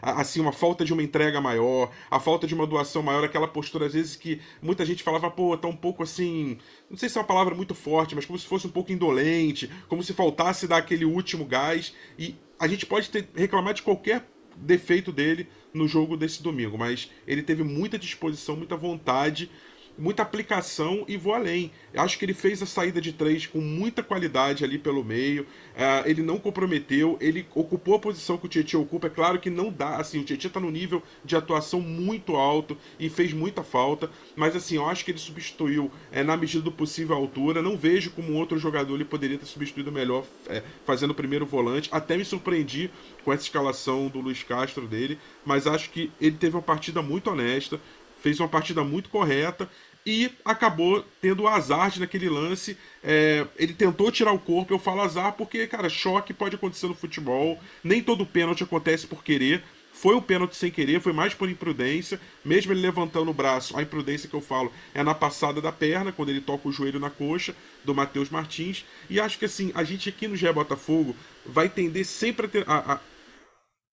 [0.00, 3.86] assim uma falta de uma entrega maior, a falta de uma doação maior, aquela postura
[3.86, 6.58] às vezes que muita gente falava, pô, tá um pouco assim,
[6.88, 9.70] não sei se é uma palavra muito forte, mas como se fosse um pouco indolente,
[9.88, 11.94] como se faltasse dar aquele último gás.
[12.18, 14.24] E a gente pode ter, reclamar de qualquer
[14.56, 19.50] defeito dele no jogo desse domingo, mas ele teve muita disposição, muita vontade
[19.96, 21.70] muita aplicação e vou além.
[21.94, 25.42] Acho que ele fez a saída de três com muita qualidade ali pelo meio.
[25.42, 29.06] Uh, ele não comprometeu, ele ocupou a posição que o Tietchan ocupa.
[29.06, 32.76] É claro que não dá, assim, o Tietchan está no nível de atuação muito alto
[32.98, 34.10] e fez muita falta.
[34.34, 37.60] Mas assim, eu acho que ele substituiu é, na medida do possível a altura.
[37.62, 41.88] Não vejo como outro jogador ele poderia ter substituído melhor é, fazendo o primeiro volante.
[41.92, 42.90] Até me surpreendi
[43.24, 47.30] com essa escalação do Luiz Castro dele, mas acho que ele teve uma partida muito
[47.30, 47.80] honesta
[48.22, 49.68] fez uma partida muito correta
[50.06, 52.76] e acabou tendo azar de naquele lance.
[53.02, 56.94] É, ele tentou tirar o corpo, eu falo azar porque, cara, choque pode acontecer no
[56.94, 59.62] futebol, nem todo pênalti acontece por querer.
[59.92, 62.18] Foi um pênalti sem querer, foi mais por imprudência.
[62.44, 66.10] Mesmo ele levantando o braço, a imprudência que eu falo é na passada da perna,
[66.10, 67.54] quando ele toca o joelho na coxa
[67.84, 68.86] do Matheus Martins.
[69.10, 72.64] E acho que assim, a gente aqui no GE Botafogo vai tender sempre a, ter,
[72.66, 73.00] a, a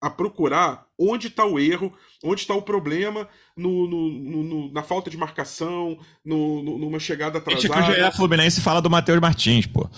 [0.00, 1.92] a procurar onde está o erro,
[2.24, 4.10] onde está o problema no, no,
[4.42, 7.62] no, na falta de marcação, numa chegada atrasada.
[7.62, 9.88] Gente, que o GE Fluminense fala do Matheus Martins, pô.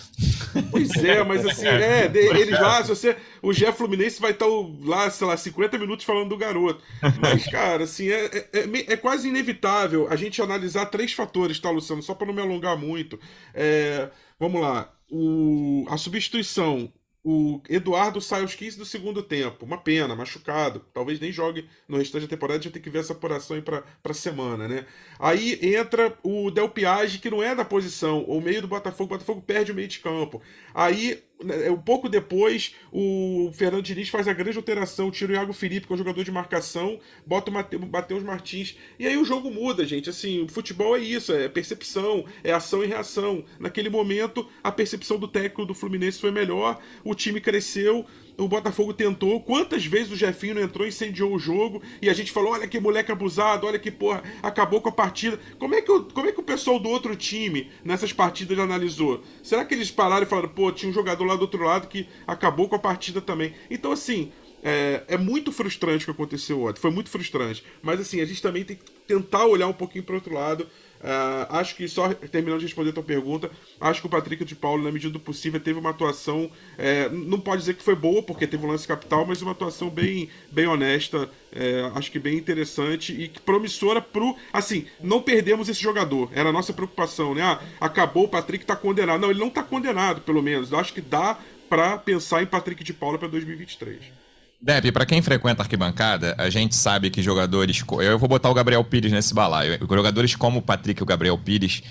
[0.71, 4.53] Pois é, mas assim, é, eles lá, se você, o GE Fluminense vai estar tá
[4.85, 6.83] lá, sei lá, 50 minutos falando do garoto.
[7.21, 11.71] Mas, cara, assim, é, é, é, é quase inevitável a gente analisar três fatores, tá,
[11.71, 12.03] Luciano?
[12.03, 13.19] Só para não me alongar muito.
[13.55, 14.93] É, vamos lá.
[15.09, 16.93] O, a substituição
[17.25, 19.65] o Eduardo sai aos 15 do segundo tempo.
[19.65, 20.81] Uma pena, machucado.
[20.93, 23.83] Talvez nem jogue no restante da temporada, já tem que ver essa apuração aí pra,
[24.03, 24.87] pra semana, né?
[25.19, 29.05] Aí entra o Del Piage, que não é da posição, o meio do Botafogo.
[29.05, 30.43] O Botafogo perde o meio de campo.
[30.75, 31.23] Aí
[31.71, 35.93] um pouco depois, o Fernando Diniz faz a grande alteração, tira o Iago Felipe, que
[35.93, 40.11] é um jogador de marcação, bota o Matheus Martins, e aí o jogo muda, gente.
[40.11, 43.45] Assim, o futebol é isso, é percepção, é ação e reação.
[43.59, 48.93] Naquele momento, a percepção do técnico do Fluminense foi melhor, o time cresceu, o Botafogo
[48.93, 49.41] tentou.
[49.41, 53.13] Quantas vezes o Jefinho entrou, incendiou o jogo e a gente falou: olha que moleque
[53.13, 55.39] abusado, olha que porra, acabou com a partida.
[55.59, 59.23] Como é que o, como é que o pessoal do outro time nessas partidas analisou?
[59.43, 62.07] Será que eles pararam e falaram: pô, tinha um jogador lá do outro lado que
[62.27, 63.55] acabou com a partida também?
[63.71, 64.33] Então, assim.
[64.65, 67.65] É, é muito frustrante o que aconteceu ontem, foi muito frustrante.
[67.83, 70.69] Mas assim, a gente também tem que tentar olhar um pouquinho para outro lado
[71.03, 74.55] Uh, acho que só terminando de responder a tua pergunta, acho que o Patrick de
[74.55, 76.49] Paulo, na medida do possível, teve uma atuação.
[76.79, 79.91] É, não pode dizer que foi boa, porque teve um lance capital, mas uma atuação
[79.91, 84.37] bem, bem honesta, é, acho que bem interessante e promissora pro.
[84.53, 86.31] Assim, não perdemos esse jogador.
[86.33, 87.43] Era a nossa preocupação, né?
[87.43, 89.21] Ah, acabou, o Patrick tá condenado.
[89.21, 90.71] Não, ele não tá condenado, pelo menos.
[90.71, 91.37] Eu acho que dá
[91.69, 94.22] para pensar em Patrick de Paula para 2023.
[94.63, 97.83] Deb, para quem frequenta a arquibancada, a gente sabe que jogadores.
[98.01, 99.77] Eu vou botar o Gabriel Pires nesse balaio.
[99.81, 101.83] Jogadores como o Patrick e o Gabriel Pires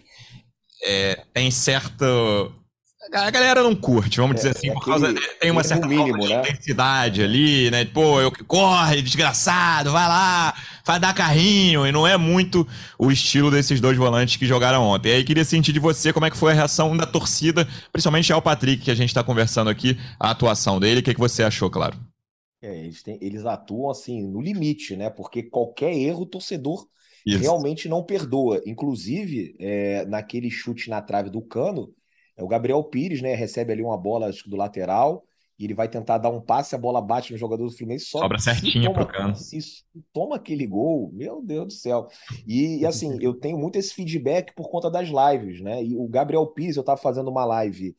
[0.81, 2.53] é, tem certo.
[3.13, 5.13] A galera não curte, vamos é, dizer assim, é por causa.
[5.41, 6.39] Tem uma certa mínimo, né?
[6.39, 7.83] intensidade ali, né?
[7.83, 10.53] Pô, eu corre, desgraçado, vai lá,
[10.85, 12.65] vai dar carrinho, e não é muito
[12.97, 15.09] o estilo desses dois volantes que jogaram ontem.
[15.09, 18.31] E aí queria sentir de você como é que foi a reação da torcida, principalmente
[18.31, 21.01] ao Patrick, que a gente está conversando aqui, a atuação dele.
[21.01, 21.97] O que, que você achou, claro?
[22.61, 25.09] É, eles, têm, eles atuam assim no limite, né?
[25.09, 26.87] Porque qualquer erro o torcedor
[27.25, 27.39] Isso.
[27.39, 28.61] realmente não perdoa.
[28.65, 31.93] Inclusive, é, naquele chute na trave do cano,
[32.37, 33.33] é o Gabriel Pires, né?
[33.33, 35.25] Recebe ali uma bola acho, do lateral
[35.61, 38.19] e ele vai tentar dar um passe, a bola bate no jogador do Fluminense só.
[38.19, 39.35] Sobra certinho toma, pro cano.
[39.35, 39.59] Se
[40.11, 42.07] toma aquele gol, meu Deus do céu.
[42.47, 45.83] E, e, assim, eu tenho muito esse feedback por conta das lives, né?
[45.83, 47.95] E o Gabriel Pires, eu tava fazendo uma live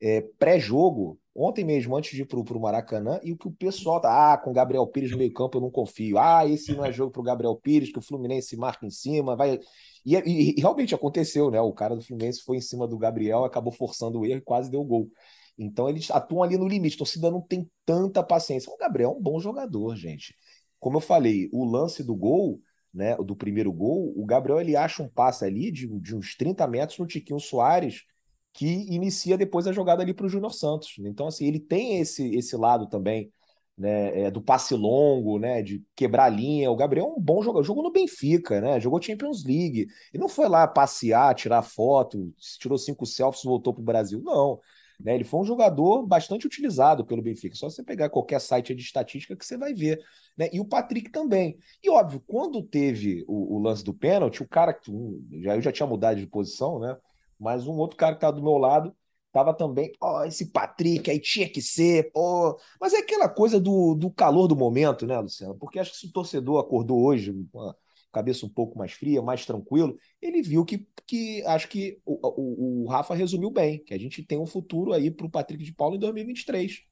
[0.00, 4.00] é, pré-jogo Ontem mesmo, antes de ir pro, pro Maracanã, e o que o pessoal
[4.00, 6.18] tá, ah, com o Gabriel Pires no meio campo eu não confio.
[6.18, 9.58] Ah, esse não é jogo pro Gabriel Pires, que o Fluminense marca em cima, vai.
[10.04, 11.58] E, e, e realmente aconteceu, né?
[11.60, 14.70] O cara do Fluminense foi em cima do Gabriel, acabou forçando o erro e quase
[14.70, 15.08] deu gol.
[15.56, 16.96] Então eles atuam ali no limite.
[16.96, 18.70] A torcida não tem tanta paciência.
[18.70, 20.34] O Gabriel é um bom jogador, gente.
[20.78, 22.60] Como eu falei, o lance do gol,
[22.92, 26.66] né, do primeiro gol, o Gabriel ele acha um passe ali de, de uns 30
[26.66, 28.02] metros no Tiquinho Soares
[28.52, 30.94] que inicia depois a jogada ali para o Júnior Santos.
[30.98, 33.32] Então, assim, ele tem esse, esse lado também,
[33.76, 36.70] né, é, do passe longo, né, de quebrar a linha.
[36.70, 39.88] O Gabriel é um bom jogador, jogou no Benfica, né, jogou Champions League.
[40.12, 44.20] Ele não foi lá passear, tirar foto, tirou cinco selfies, voltou para o Brasil.
[44.22, 44.60] Não.
[45.00, 45.14] Né?
[45.14, 47.56] Ele foi um jogador bastante utilizado pelo Benfica.
[47.56, 49.98] Só você pegar qualquer site de estatística que você vai ver.
[50.36, 50.48] Né?
[50.52, 51.58] E o Patrick também.
[51.82, 55.60] E óbvio, quando teve o, o lance do pênalti, o cara que um, já, eu
[55.60, 56.96] já tinha mudado de posição, né?
[57.42, 58.94] Mas um outro cara que estava do meu lado
[59.32, 62.58] tava também, ó, oh, esse Patrick aí tinha que ser, pô.
[62.80, 65.56] Mas é aquela coisa do, do calor do momento, né, Luciano?
[65.56, 67.74] Porque acho que se o torcedor acordou hoje, uma
[68.12, 72.82] cabeça um pouco mais fria, mais tranquilo, ele viu que, que acho que o, o,
[72.84, 75.72] o Rafa resumiu bem, que a gente tem um futuro aí para o Patrick de
[75.72, 76.82] Paulo em 2023,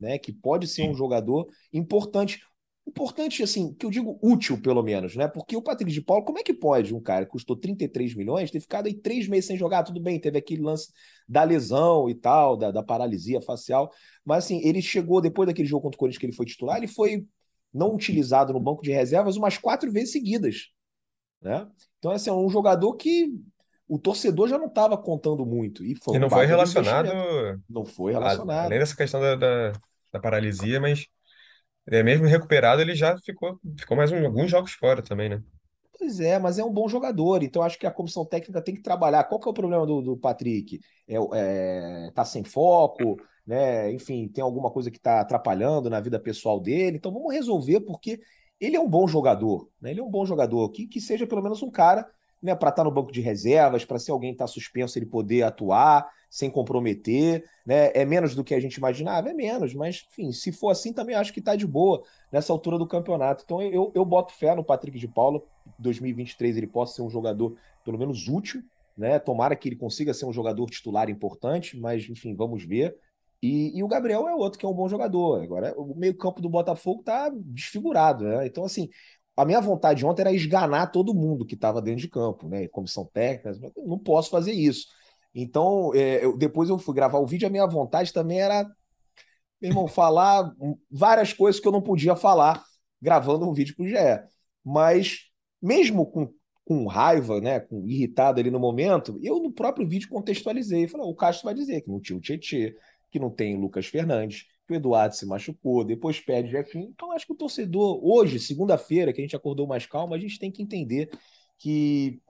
[0.00, 0.18] né?
[0.18, 2.42] Que pode ser um jogador importante.
[2.86, 5.28] Importante, assim, que eu digo útil, pelo menos, né?
[5.28, 8.50] Porque o Patrick de Paulo, como é que pode um cara que custou 33 milhões
[8.50, 9.84] ter ficado aí três meses sem jogar?
[9.84, 10.90] Tudo bem, teve aquele lance
[11.28, 13.92] da lesão e tal, da, da paralisia facial,
[14.24, 16.88] mas assim, ele chegou depois daquele jogo contra o Corinthians que ele foi titular, ele
[16.88, 17.24] foi
[17.72, 20.70] não utilizado no banco de reservas umas quatro vezes seguidas.
[21.40, 21.66] Né?
[21.98, 23.32] Então, assim, é um jogador que
[23.86, 25.84] o torcedor já não estava contando muito.
[25.84, 27.10] E, foi e não um foi relacionado.
[27.68, 28.66] Não foi relacionado.
[28.66, 29.72] Além dessa questão da, da,
[30.12, 31.06] da paralisia, mas
[31.86, 35.42] é, mesmo recuperado, ele já ficou, ficou mais um, alguns jogos fora também, né?
[35.98, 38.82] Pois é, mas é um bom jogador, então acho que a comissão técnica tem que
[38.82, 39.24] trabalhar.
[39.24, 40.80] Qual que é o problema do, do Patrick?
[41.06, 43.16] É, é, tá sem foco,
[43.46, 43.92] né?
[43.92, 46.96] Enfim, tem alguma coisa que está atrapalhando na vida pessoal dele.
[46.96, 48.20] Então vamos resolver, porque
[48.58, 49.90] ele é um bom jogador, né?
[49.90, 52.08] Ele é um bom jogador, que, que seja pelo menos um cara
[52.42, 55.42] né, para estar tá no banco de reservas, para se alguém está suspenso ele poder
[55.42, 57.90] atuar sem comprometer, né?
[57.92, 61.16] É menos do que a gente imaginava, é menos, mas enfim, se for assim também
[61.16, 63.42] acho que está de boa nessa altura do campeonato.
[63.44, 65.42] Então eu, eu boto fé no Patrick de Paula,
[65.80, 68.62] 2023 ele possa ser um jogador pelo menos útil,
[68.96, 69.18] né?
[69.18, 72.96] Tomara que ele consiga ser um jogador titular importante, mas enfim, vamos ver.
[73.42, 75.42] E, e, o Gabriel é outro que é um bom jogador.
[75.42, 78.46] Agora, o meio-campo do Botafogo tá desfigurado, né?
[78.46, 78.90] Então, assim,
[79.34, 82.68] a minha vontade ontem era esganar todo mundo que estava dentro de campo, né?
[82.68, 84.88] Comissão técnica, não posso fazer isso.
[85.34, 88.64] Então, é, eu, depois eu fui gravar o vídeo, a minha vontade também era,
[89.60, 90.52] meu irmão, falar
[90.90, 92.62] várias coisas que eu não podia falar
[93.00, 93.94] gravando um vídeo pro GE.
[94.64, 95.30] Mas,
[95.62, 96.32] mesmo com,
[96.64, 100.88] com raiva, né, com irritado ali no momento, eu no próprio vídeo contextualizei.
[100.88, 102.76] Falei, o Castro vai dizer que não tinha o Tietê,
[103.10, 106.90] que não tem o Lucas Fernandes, que o Eduardo se machucou, depois pede o Jefinho.
[106.94, 110.38] Então, acho que o torcedor, hoje, segunda-feira, que a gente acordou mais calmo, a gente
[110.38, 111.10] tem que entender
[111.58, 112.20] que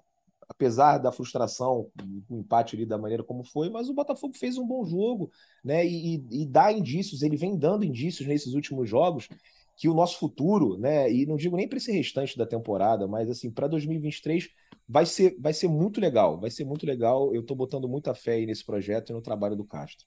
[0.51, 1.87] apesar da frustração,
[2.29, 5.31] o empate ali da maneira como foi, mas o Botafogo fez um bom jogo,
[5.65, 5.87] né?
[5.87, 9.29] E, e, dá indícios, ele vem dando indícios nesses últimos jogos
[9.77, 11.11] que o nosso futuro, né?
[11.11, 14.49] E não digo nem para esse restante da temporada, mas assim, para 2023
[14.89, 17.33] vai ser, vai ser muito legal, vai ser muito legal.
[17.33, 20.05] Eu estou botando muita fé aí nesse projeto e no trabalho do Castro.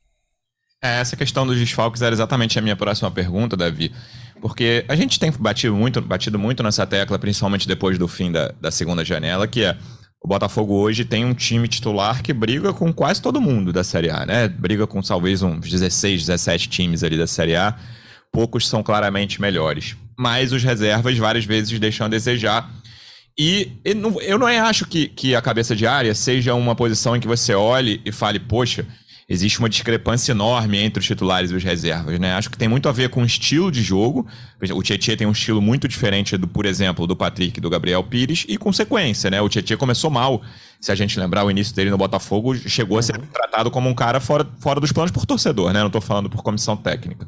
[0.83, 3.93] É, essa questão dos desfalques era exatamente a minha próxima pergunta, Davi.
[4.41, 8.49] Porque a gente tem batido muito, batido muito nessa tecla, principalmente depois do fim da,
[8.59, 9.77] da segunda janela, que é
[10.23, 14.09] o Botafogo hoje tem um time titular que briga com quase todo mundo da Série
[14.09, 14.47] A, né?
[14.47, 17.75] Briga com talvez uns 16, 17 times ali da Série A.
[18.31, 19.97] Poucos são claramente melhores.
[20.17, 22.71] Mas os reservas várias vezes deixam a desejar.
[23.37, 27.27] E eu não acho que, que a cabeça de área seja uma posição em que
[27.27, 28.85] você olhe e fale, poxa,
[29.33, 32.33] existe uma discrepância enorme entre os titulares e os reservas, né?
[32.33, 34.27] Acho que tem muito a ver com o estilo de jogo.
[34.73, 38.03] O Tietchan tem um estilo muito diferente do, por exemplo, do Patrick e do Gabriel
[38.03, 39.41] Pires e consequência, né?
[39.41, 40.41] O Tietchan começou mal.
[40.79, 43.25] Se a gente lembrar o início dele no Botafogo, chegou a ser uhum.
[43.25, 45.79] tratado como um cara fora, fora dos planos por torcedor, né?
[45.79, 47.27] Não estou falando por comissão técnica.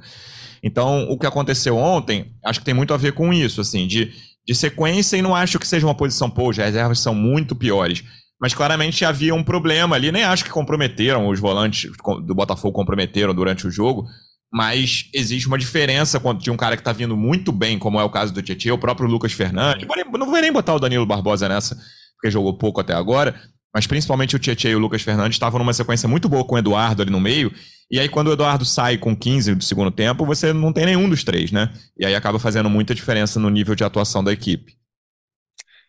[0.61, 4.11] Então, o que aconteceu ontem, acho que tem muito a ver com isso, assim, de,
[4.47, 8.03] de sequência e não acho que seja uma posição, pô, as reservas são muito piores
[8.45, 10.11] mas claramente havia um problema ali.
[10.11, 11.91] Nem acho que comprometeram, os volantes
[12.23, 14.05] do Botafogo comprometeram durante o jogo,
[14.53, 18.03] mas existe uma diferença quando tinha um cara que está vindo muito bem, como é
[18.03, 19.87] o caso do Tietchan, o próprio Lucas Fernandes.
[20.13, 21.75] Não vou nem botar o Danilo Barbosa nessa,
[22.15, 23.33] porque jogou pouco até agora,
[23.73, 26.59] mas principalmente o Tietchan e o Lucas Fernandes estavam numa sequência muito boa com o
[26.59, 27.51] Eduardo ali no meio,
[27.89, 31.09] e aí quando o Eduardo sai com 15 do segundo tempo, você não tem nenhum
[31.09, 31.73] dos três, né?
[31.97, 34.77] E aí acaba fazendo muita diferença no nível de atuação da equipe.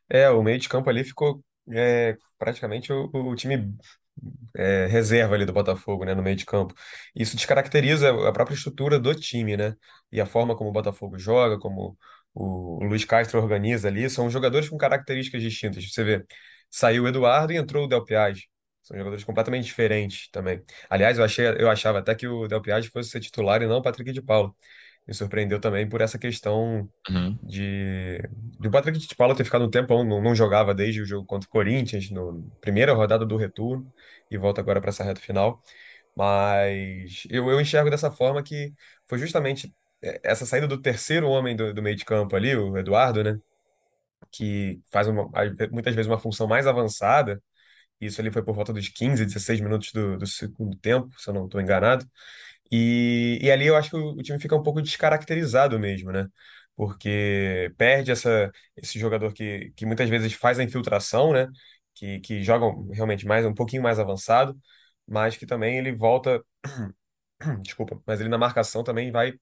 [0.09, 3.75] É, o meio de campo ali ficou é, praticamente o, o time
[4.57, 6.75] é, reserva ali do Botafogo, né, no meio de campo.
[7.15, 9.75] Isso descaracteriza a própria estrutura do time, né?
[10.11, 11.97] E a forma como o Botafogo joga, como
[12.35, 15.85] o, Luiz Castro organiza ali, são jogadores com características distintas.
[15.91, 16.27] Você vê,
[16.71, 18.49] saiu o Eduardo e entrou o Del Piage.
[18.83, 20.63] São jogadores completamente diferentes também.
[20.89, 23.79] Aliás, eu achei, eu achava até que o Del Piage fosse ser titular e não
[23.79, 24.57] o Patrick de Paulo
[25.07, 27.39] me surpreendeu também por essa questão uhum.
[27.43, 28.19] de,
[28.59, 31.25] de o Patrick de Paulo ter ficado um tempo, não, não jogava desde o jogo
[31.25, 33.93] contra o Corinthians, no primeira rodada do retorno,
[34.31, 35.63] e volta agora para essa reta final.
[36.17, 38.73] Mas eu, eu enxergo dessa forma que
[39.07, 42.77] foi justamente é, essa saída do terceiro homem do, do meio de campo ali, o
[42.77, 43.39] Eduardo, né?
[44.31, 45.31] Que faz uma,
[45.71, 47.41] muitas vezes uma função mais avançada,
[48.01, 51.35] Isso ali foi por volta dos 15, 16 minutos do, do segundo tempo, se eu
[51.35, 52.07] não estou enganado.
[52.71, 56.29] E, e ali eu acho que o, o time fica um pouco descaracterizado mesmo, né?
[56.75, 61.49] Porque perde essa, esse jogador que, que muitas vezes faz a infiltração, né?
[61.95, 64.59] Que, que joga realmente mais um pouquinho mais avançado,
[65.07, 66.45] mas que também ele volta.
[67.63, 69.35] Desculpa, mas ele na marcação também vai.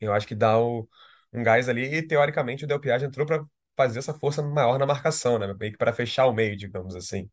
[0.00, 0.88] Eu acho que dá o,
[1.32, 1.82] um gás ali.
[1.84, 3.44] E teoricamente o Del Piage entrou para
[3.76, 5.46] fazer essa força maior na marcação, né?
[5.58, 7.30] Meio que para fechar o meio, digamos assim.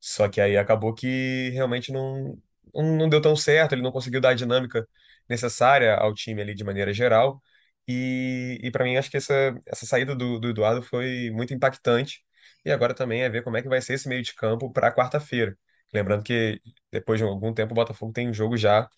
[0.00, 2.38] Só que aí acabou que realmente não,
[2.74, 4.86] não, deu tão certo, ele não conseguiu dar a dinâmica
[5.28, 7.42] necessária ao time ali de maneira geral.
[7.88, 12.24] E, e para mim, acho que essa, essa saída do, do Eduardo foi muito impactante.
[12.64, 14.92] E agora também é ver como é que vai ser esse meio de campo para
[14.92, 15.56] quarta-feira.
[15.92, 18.88] Lembrando que depois de algum tempo o Botafogo tem um jogo já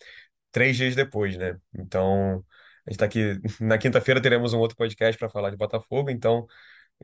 [0.51, 1.59] três dias depois, né?
[1.73, 2.45] Então,
[2.85, 3.39] a gente está aqui.
[3.61, 6.09] Na quinta-feira teremos um outro podcast para falar de Botafogo.
[6.09, 6.47] Então,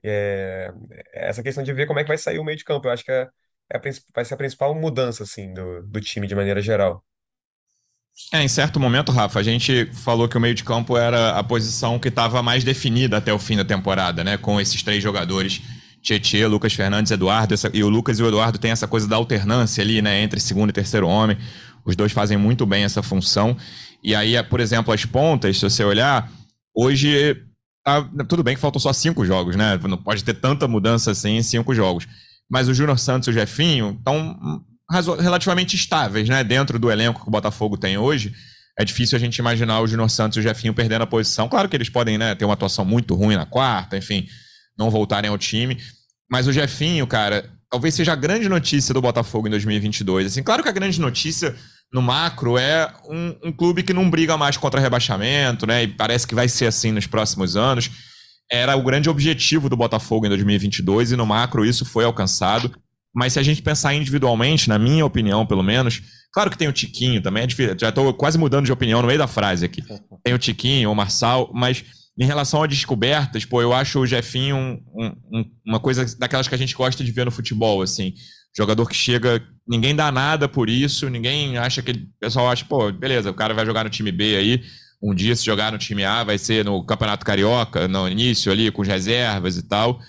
[0.03, 0.71] é,
[1.13, 3.03] essa questão de ver como é que vai sair o meio de campo, eu acho
[3.03, 3.29] que é,
[3.71, 3.82] é a
[4.13, 7.03] vai ser a principal mudança assim do, do time de maneira geral.
[8.34, 11.43] É, em certo momento, Rafa, a gente falou que o meio de campo era a
[11.43, 14.38] posição que estava mais definida até o fim da temporada, né?
[14.38, 15.62] Com esses três jogadores,
[16.01, 19.15] Tietê, Lucas Fernandes, Eduardo, essa- e o Lucas e o Eduardo têm essa coisa da
[19.15, 20.21] alternância ali, né?
[20.21, 21.38] Entre segundo e terceiro homem.
[21.86, 23.55] Os dois fazem muito bem essa função.
[24.03, 26.29] E aí, por exemplo, as pontas, se você olhar,
[26.75, 27.36] hoje
[27.84, 29.79] tá- tudo bem que faltam só cinco jogos, né?
[29.84, 32.05] Não pode ter tanta mudança assim em cinco jogos.
[32.49, 36.43] Mas o Júnior Santos e o Jefinho estão razo- relativamente estáveis, né?
[36.43, 38.33] Dentro do elenco que o Botafogo tem hoje.
[38.77, 41.49] É difícil a gente imaginar o Júnior Santos e o Jefinho perdendo a posição.
[41.49, 44.25] Claro que eles podem né, ter uma atuação muito ruim na quarta, enfim,
[44.77, 45.77] não voltarem ao time.
[46.31, 50.27] Mas o Jefinho, cara, talvez seja a grande notícia do Botafogo em 2022.
[50.27, 51.53] Assim, claro que a grande notícia
[51.91, 55.83] no macro é um, um clube que não briga mais contra rebaixamento, né?
[55.83, 57.91] E parece que vai ser assim nos próximos anos.
[58.51, 62.71] Era o grande objetivo do Botafogo em 2022 e no macro isso foi alcançado.
[63.13, 66.71] Mas se a gente pensar individualmente, na minha opinião, pelo menos, claro que tem o
[66.73, 69.83] Tiquinho também, é difícil, já estou quase mudando de opinião no meio da frase aqui.
[70.23, 71.83] Tem o Tiquinho, o Marçal, mas
[72.19, 76.47] em relação a descobertas, pô, eu acho o Jefinho um- um- um- uma coisa daquelas
[76.47, 78.13] que a gente gosta de ver no futebol, assim.
[78.55, 81.91] Jogador que chega, ninguém dá nada por isso, ninguém acha que.
[81.91, 84.62] O pessoal acha, pô, beleza, o cara vai jogar no time B aí.
[85.01, 88.69] Um dia, se jogar no time A, vai ser no Campeonato Carioca, no início ali,
[88.69, 89.99] com as reservas e tal.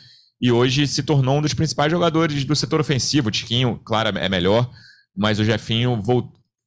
[0.40, 3.28] E hoje se tornou um dos principais jogadores do setor ofensivo.
[3.28, 4.70] O Tiquinho, claro, é melhor,
[5.16, 6.02] mas o Jefinho,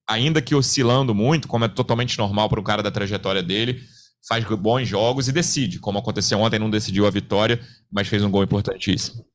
[0.07, 3.81] ainda que oscilando muito, como é totalmente normal para um cara da trajetória dele,
[4.27, 5.79] faz bons jogos e decide.
[5.79, 7.59] Como aconteceu ontem, não decidiu a vitória,
[7.91, 9.25] mas fez um gol importantíssimo.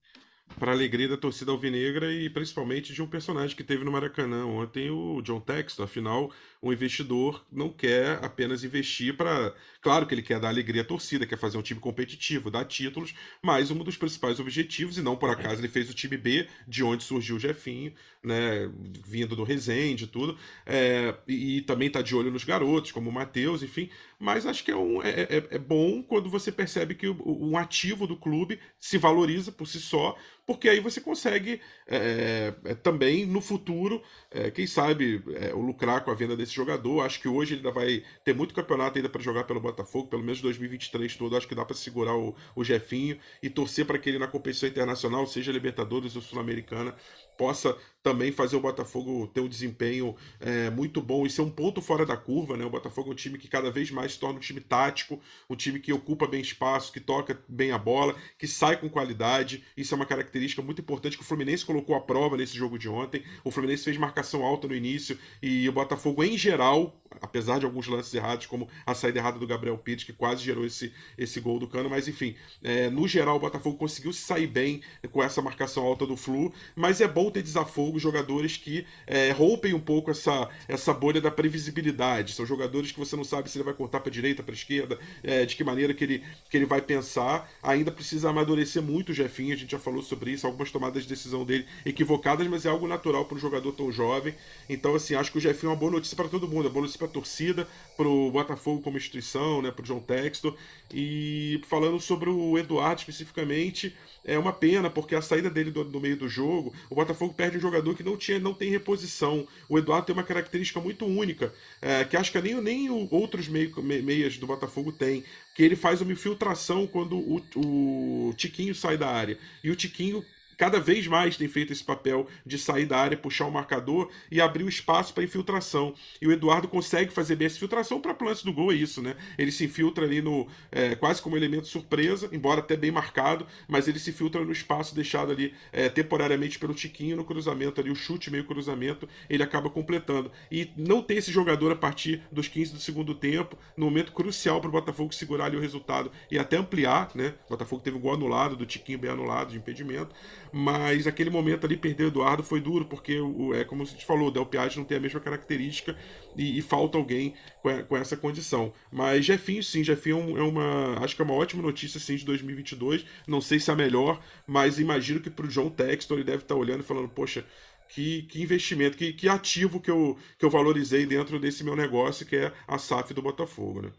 [0.58, 4.90] para alegria da torcida alvinegra e principalmente de um personagem que teve no Maracanã ontem,
[4.90, 5.84] o John Textor.
[5.84, 6.30] Afinal,
[6.62, 9.54] um investidor não quer apenas investir para.
[9.80, 13.14] Claro que ele quer dar alegria à torcida, quer fazer um time competitivo, dar títulos,
[13.42, 16.82] mas um dos principais objetivos, e não por acaso ele fez o time B, de
[16.82, 17.92] onde surgiu o Jefinho,
[18.22, 18.68] né,
[19.06, 23.12] vindo do Resende e tudo, é, e, também está de olho nos garotos, como o
[23.12, 23.88] Matheus, enfim.
[24.18, 28.06] Mas acho que é, um, é, é- é bom quando você percebe que um ativo
[28.06, 30.16] do clube se valoriza por si só,
[30.46, 36.10] porque aí você consegue é, é, também no futuro, é, quem sabe, é, lucrar com
[36.10, 37.00] a venda desse jogador.
[37.02, 40.22] Acho que hoje ele ainda vai ter muito campeonato ainda para jogar pelo Botafogo, pelo
[40.22, 41.36] menos 2023 todo.
[41.36, 44.68] Acho que dá para segurar o, o Jefinho e torcer para que ele na competição
[44.68, 46.94] internacional, seja Libertadores ou Sul-Americana,
[47.38, 51.82] possa também fazer o Botafogo ter um desempenho é, muito bom e ser um ponto
[51.82, 52.64] fora da curva, né?
[52.64, 55.56] O Botafogo é um time que cada vez mais se torna um time tático, um
[55.56, 59.64] time que ocupa bem espaço, que toca bem a bola, que sai com qualidade.
[59.76, 62.88] Isso é uma característica muito importante que o Fluminense colocou à prova nesse jogo de
[62.88, 63.22] ontem.
[63.44, 67.86] O Fluminense fez marcação alta no início e o Botafogo, em geral, apesar de alguns
[67.86, 71.58] lances errados, como a saída errada do Gabriel Pires, que quase gerou esse, esse gol
[71.58, 75.42] do Cano, mas enfim, é, no geral o Botafogo conseguiu se sair bem com essa
[75.42, 80.10] marcação alta do Flu, mas é bom ter desafogo, jogadores que é, rompem um pouco
[80.10, 82.32] essa, essa bolha da previsibilidade.
[82.34, 85.44] São jogadores que você não sabe se ele vai cortar para direita, para esquerda, é,
[85.44, 87.50] de que maneira que ele, que ele vai pensar.
[87.62, 91.08] Ainda precisa amadurecer muito o Jefinho, a gente já falou sobre isso, algumas tomadas de
[91.08, 94.34] decisão dele equivocadas, mas é algo natural para um jogador tão jovem.
[94.68, 96.70] Então, assim, acho que o Jefinho é uma boa notícia para todo mundo, é uma
[96.70, 100.54] boa notícia para a torcida, para o Botafogo como instituição, né, para o João Textor.
[100.92, 106.00] E falando sobre o Eduardo especificamente, é uma pena, porque a saída dele do, do
[106.00, 109.48] meio do jogo, o Botafogo perde um jogador que não, tinha, não tem reposição.
[109.66, 113.74] O Eduardo tem uma característica muito única, é, que acho que nem, nem outros meio,
[113.82, 118.98] me, meias do Botafogo têm, que ele faz uma infiltração quando o, o Tiquinho sai
[118.98, 119.38] da área.
[119.64, 120.22] E o Tiquinho
[120.58, 124.40] cada vez mais tem feito esse papel de sair da área, puxar o marcador e
[124.40, 125.94] abrir o espaço para infiltração.
[126.20, 129.16] E o Eduardo consegue fazer bem essa infiltração para lance do gol, é isso, né?
[129.38, 133.86] Ele se infiltra ali no é, quase como elemento surpresa, embora até bem marcado, mas
[133.86, 137.94] ele se filtra no espaço deixado ali é, temporariamente pelo Tiquinho no cruzamento ali, o
[137.94, 140.30] chute meio cruzamento, ele acaba completando.
[140.50, 144.60] E não ter esse jogador a partir dos 15 do segundo tempo, no momento crucial
[144.60, 147.34] para o Botafogo segurar ali o resultado e até ampliar, né?
[147.46, 150.14] O Botafogo teve um gol anulado, do Tiquinho bem anulado de impedimento,
[150.52, 154.04] mas aquele momento ali perder o Eduardo foi duro, porque o, é como a gente
[154.04, 155.96] falou, o Del Piatti não tem a mesma característica
[156.36, 158.72] e, e falta alguém com, com, essa condição.
[158.90, 162.24] Mas Jefinho, sim, Jefinho é, é uma, acho que é uma ótima notícia sim de
[162.24, 166.24] 2022, não sei se é a melhor, mas imagino que para o John Textor ele
[166.24, 167.44] deve estar tá olhando e falando, poxa,
[167.88, 172.26] que, que, investimento, que, que, ativo que eu, que eu valorizei dentro desse meu negócio,
[172.26, 173.92] que é a SAF do Botafogo, né?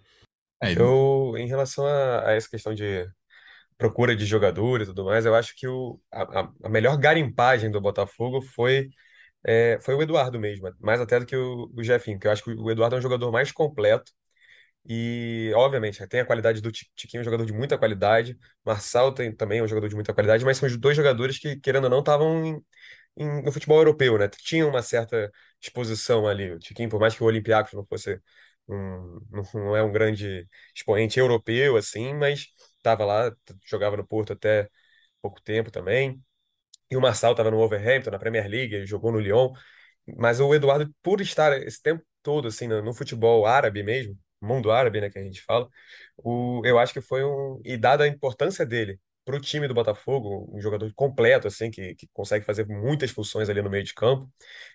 [0.62, 3.08] É, eu, em relação a, a, essa questão de
[3.80, 7.82] procura de jogadores e tudo mais, eu acho que o, a, a melhor garimpagem do
[7.82, 8.90] Botafogo foi,
[9.46, 12.44] é, foi o Eduardo mesmo, mais até do que o, o Jefinho, que eu acho
[12.44, 14.12] que o Eduardo é um jogador mais completo,
[14.90, 18.38] e, obviamente, tem a qualidade do Tiquinho, um jogador de muita qualidade.
[18.66, 21.58] Marçal tem, também é um jogador de muita qualidade, mas são os dois jogadores que,
[21.60, 22.64] querendo ou não, estavam
[23.18, 24.28] no futebol europeu, né?
[24.30, 26.52] Tinha uma certa exposição ali.
[26.52, 28.20] O Tiquinho, por mais que o Olympiacos não fosse
[28.68, 29.20] um,
[29.54, 32.48] não é um grande expoente europeu, assim, mas
[32.80, 33.32] estava lá,
[33.66, 34.70] jogava no Porto até
[35.22, 36.24] pouco tempo também.
[36.92, 39.54] E o Marçal estava no Wolverhampton, na Premier League, jogou no Lyon.
[40.18, 44.72] Mas o Eduardo, por estar esse tempo todo assim no, no futebol árabe mesmo, mundo
[44.72, 45.70] árabe, né, que a gente fala,
[46.18, 47.62] o, eu acho que foi um.
[47.66, 51.94] E dada a importância dele para o time do Botafogo, um jogador completo, assim, que,
[51.96, 54.32] que consegue fazer muitas funções ali no meio de campo.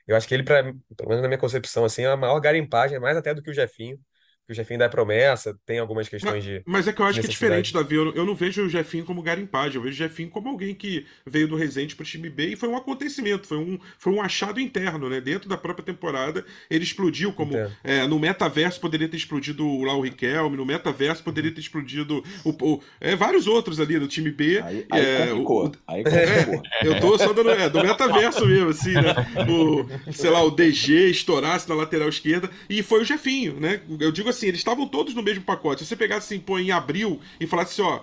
[0.07, 0.63] Eu acho que ele, pra,
[0.97, 3.55] pelo menos na minha concepção, assim, é a maior garimpagem, mais até do que o
[3.55, 3.99] Jefinho
[4.47, 6.63] que o Jefinho dá promessa, tem algumas questões mas, de.
[6.67, 7.95] Mas é que eu acho que é diferente, Davi.
[7.95, 11.07] Eu, eu não vejo o Jefinho como garimpagem, eu vejo o Jefinho como alguém que
[11.27, 14.61] veio do Resende pro time B e foi um acontecimento, foi um, foi um achado
[14.61, 15.21] interno, né?
[15.21, 17.55] Dentro da própria temporada, ele explodiu como.
[17.83, 22.51] É, no metaverso poderia ter explodido lá o Riquelme, no metaverso poderia ter explodido o,
[22.51, 24.61] o é, vários outros ali do time B.
[24.63, 25.67] Aí, aí é, complicou.
[25.67, 26.63] O, aí complicou.
[26.75, 27.51] É, eu tô só dando.
[27.51, 29.15] É, do metaverso mesmo, assim, né?
[29.49, 32.51] O, sei lá, o DG estourasse na lateral esquerda.
[32.69, 33.81] E foi o Jefinho, né?
[34.01, 35.83] Eu digo assim, eles estavam todos no mesmo pacote.
[35.83, 38.03] Se você pegasse assim, pô, em abril e falasse assim, ó,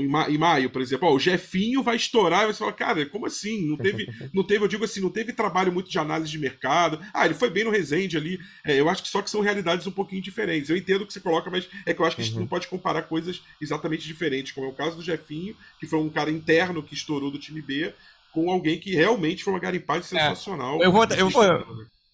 [0.00, 3.06] em, ma em maio, por exemplo, ó, o Jefinho vai estourar, e você fala, cara,
[3.06, 3.66] como assim?
[3.66, 7.00] Não teve, não teve, eu digo assim, não teve trabalho muito de análise de mercado.
[7.12, 8.38] Ah, ele foi bem no Resende ali.
[8.64, 10.70] É, eu acho que só que são realidades um pouquinho diferentes.
[10.70, 12.40] Eu entendo o que você coloca, mas é que eu acho que a gente uhum.
[12.40, 16.08] não pode comparar coisas exatamente diferentes, como é o caso do Jefinho, que foi um
[16.08, 17.92] cara interno que estourou do time B,
[18.32, 20.82] com alguém que realmente foi uma garimpagem é, sensacional.
[20.82, 21.42] É, eu vou, eu vou,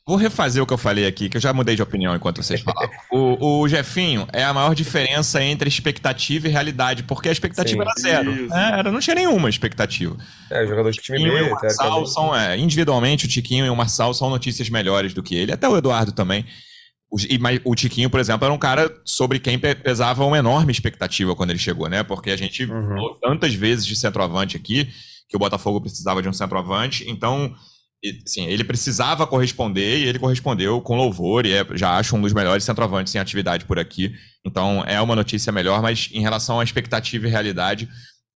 [0.04, 2.60] Vou refazer o que eu falei aqui, que eu já mudei de opinião enquanto vocês
[2.60, 2.90] falavam.
[3.12, 8.10] o, o Jefinho é a maior diferença entre expectativa e realidade, porque a expectativa Sim,
[8.10, 8.48] era zero.
[8.48, 8.78] Né?
[8.78, 10.16] Era, não tinha nenhuma expectativa.
[10.50, 14.12] É, jogador de time B, o Marçal são, é, individualmente, o Tiquinho e o Marçal
[14.12, 16.44] são notícias melhores do que ele, até o Eduardo também.
[17.08, 20.72] O, e, mas, o Tiquinho, por exemplo, era um cara sobre quem pesava uma enorme
[20.72, 22.02] expectativa quando ele chegou, né?
[22.02, 22.88] Porque a gente uhum.
[22.88, 24.88] falou tantas vezes de centroavante aqui,
[25.28, 27.54] que o Botafogo precisava de um centroavante, então
[28.26, 32.32] sim, ele precisava corresponder e ele correspondeu com louvor e é, já acho um dos
[32.32, 34.14] melhores centroavantes em atividade por aqui.
[34.44, 37.88] Então é uma notícia melhor, mas em relação à expectativa e realidade,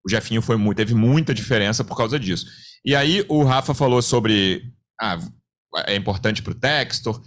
[0.05, 2.45] o Jefinho foi muito, teve muita diferença por causa disso.
[2.86, 4.61] E aí o Rafa falou sobre
[5.01, 5.18] ah,
[5.88, 7.22] é importante para o Textor.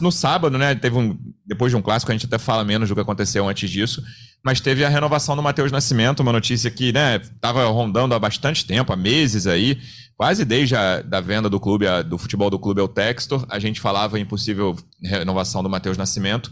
[0.00, 2.94] No sábado, né, teve um, depois de um clássico, a gente até fala menos do
[2.94, 4.02] que aconteceu antes disso,
[4.42, 8.64] mas teve a renovação do Matheus Nascimento, uma notícia que né, estava rondando há bastante
[8.64, 9.78] tempo, há meses aí,
[10.16, 13.58] quase desde a da venda do clube, a, do futebol do clube ao Textor, a
[13.58, 16.50] gente falava em possível renovação do Matheus Nascimento.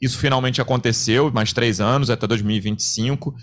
[0.00, 3.30] Isso finalmente aconteceu, mais três anos, até 2025.
[3.30, 3.34] O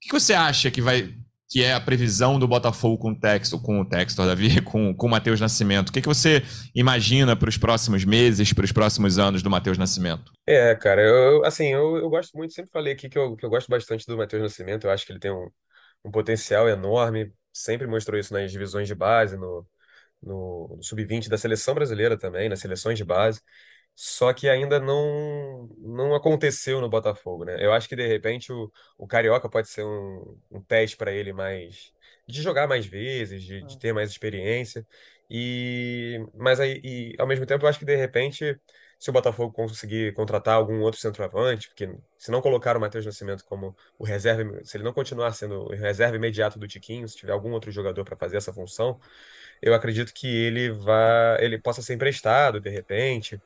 [0.00, 1.14] que você acha que vai
[1.54, 5.06] que é a previsão do Botafogo com o Textor, com o Textor, Davi, com, com
[5.06, 5.90] o Matheus Nascimento?
[5.90, 6.42] O que, que você
[6.74, 10.32] imagina para os próximos meses, para os próximos anos do Matheus Nascimento?
[10.48, 13.50] É, cara, eu, assim, eu, eu gosto muito, sempre falei aqui que eu, que eu
[13.50, 15.48] gosto bastante do Matheus Nascimento, eu acho que ele tem um,
[16.04, 19.64] um potencial enorme, sempre mostrou isso nas divisões de base, no,
[20.20, 23.40] no, no sub-20 da seleção brasileira também, nas seleções de base.
[23.96, 27.64] Só que ainda não, não aconteceu no Botafogo, né?
[27.64, 31.32] Eu acho que de repente o, o Carioca pode ser um, um teste para ele
[31.32, 31.92] mais
[32.26, 34.86] de jogar mais vezes, de, de ter mais experiência.
[35.30, 38.60] E mas aí e, ao mesmo tempo eu acho que de repente
[38.98, 43.44] se o Botafogo conseguir contratar algum outro centroavante, porque se não colocar o Matheus Nascimento
[43.44, 47.32] como o reserva, se ele não continuar sendo o reserva imediato do Tiquinho, se tiver
[47.32, 48.98] algum outro jogador para fazer essa função,
[49.62, 53.40] eu acredito que ele vá, ele possa ser emprestado de repente,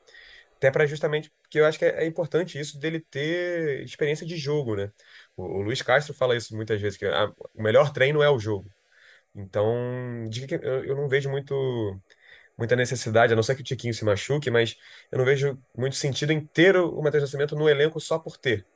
[0.59, 4.37] até para justamente porque eu acho que é, é, importante isso dele ter experiência de
[4.37, 4.91] jogo, né?
[5.35, 8.39] O, o Luiz Castro fala isso muitas vezes que a, o melhor treino é o
[8.39, 8.69] jogo.
[9.35, 10.25] Então,
[10.61, 11.55] eu não vejo muito
[12.57, 14.75] muita necessidade, a não ser que o Tiquinho se machuque, mas
[15.11, 18.67] eu não vejo muito sentido ter o Matheus Nascimento no elenco só por ter.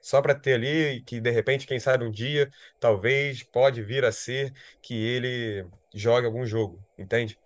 [0.00, 4.12] Só para ter ali, que de repente, quem sabe um dia, talvez pode vir a
[4.12, 7.38] ser que ele jogue algum jogo, entende?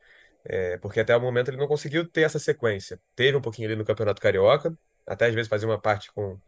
[0.49, 3.01] É, porque até o momento ele não conseguiu ter essa sequência.
[3.14, 4.76] Teve um pouquinho ali no Campeonato Carioca,
[5.07, 6.40] até às vezes fazia uma parte com.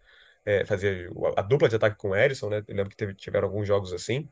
[0.44, 2.64] É, fazia a dupla de ataque com o Erisson, né?
[2.68, 4.28] Eu lembro que teve, tiveram alguns jogos assim.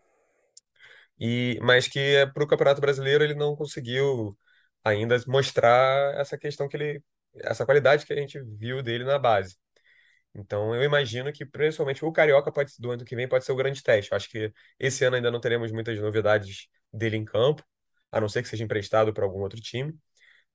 [1.18, 4.36] E, mas que é, para o Campeonato Brasileiro ele não conseguiu
[4.84, 7.02] ainda mostrar essa questão que ele.
[7.36, 9.56] essa qualidade que a gente viu dele na base.
[10.34, 13.56] Então eu imagino que principalmente o Carioca pode, do ano que vem pode ser o
[13.56, 14.12] grande teste.
[14.12, 17.64] Eu acho que esse ano ainda não teremos muitas novidades dele em campo,
[18.12, 19.94] a não ser que seja emprestado para algum outro time.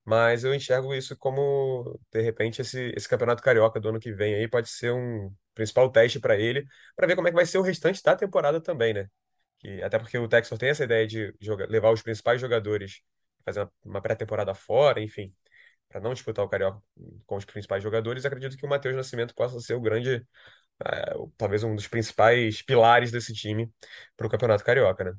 [0.03, 4.33] Mas eu enxergo isso como, de repente, esse, esse campeonato carioca do ano que vem
[4.35, 7.59] aí pode ser um principal teste para ele, para ver como é que vai ser
[7.59, 9.07] o restante da temporada também, né?
[9.59, 13.01] Que, até porque o Texas tem essa ideia de jogar, levar os principais jogadores,
[13.45, 15.33] fazer uma, uma pré-temporada fora, enfim,
[15.89, 16.81] para não disputar o carioca
[17.25, 18.25] com os principais jogadores.
[18.25, 20.25] Acredito que o Matheus Nascimento possa ser o grande,
[20.85, 23.71] é, talvez um dos principais pilares desse time
[24.17, 25.13] para o campeonato carioca, né?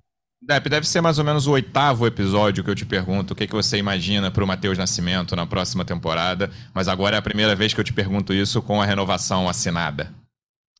[0.44, 3.46] Dep, deve ser mais ou menos o oitavo episódio que eu te pergunto o que,
[3.46, 7.54] que você imagina para o Matheus Nascimento na próxima temporada, mas agora é a primeira
[7.54, 10.12] vez que eu te pergunto isso com a renovação assinada.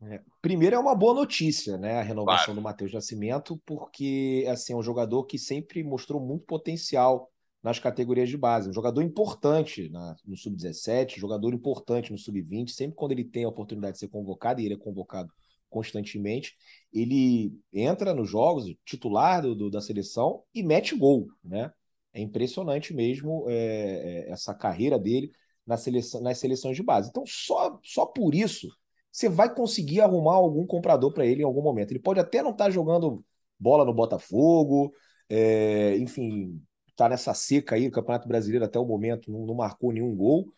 [0.03, 2.61] É, primeiro é uma boa notícia, né, a renovação claro.
[2.61, 7.31] do Matheus Nascimento, porque assim, é um jogador que sempre mostrou muito potencial
[7.63, 12.97] nas categorias de base, um jogador importante na, no sub-17, jogador importante no sub-20, sempre
[12.97, 15.33] quando ele tem a oportunidade de ser convocado, e ele é convocado
[15.73, 16.55] constantemente,
[16.93, 21.73] ele entra nos jogos, titular do, do, da seleção, e mete gol, né?
[22.13, 25.33] É impressionante mesmo é, é, essa carreira dele
[25.67, 27.09] na seleção, nas seleções de base.
[27.09, 28.69] Então, só, só por isso,
[29.11, 31.91] você vai conseguir arrumar algum comprador para ele em algum momento.
[31.91, 33.25] Ele pode até não estar tá jogando
[33.59, 34.93] bola no Botafogo,
[35.29, 36.61] é, enfim,
[36.97, 40.53] tá nessa seca aí, o Campeonato Brasileiro até o momento não, não marcou nenhum gol,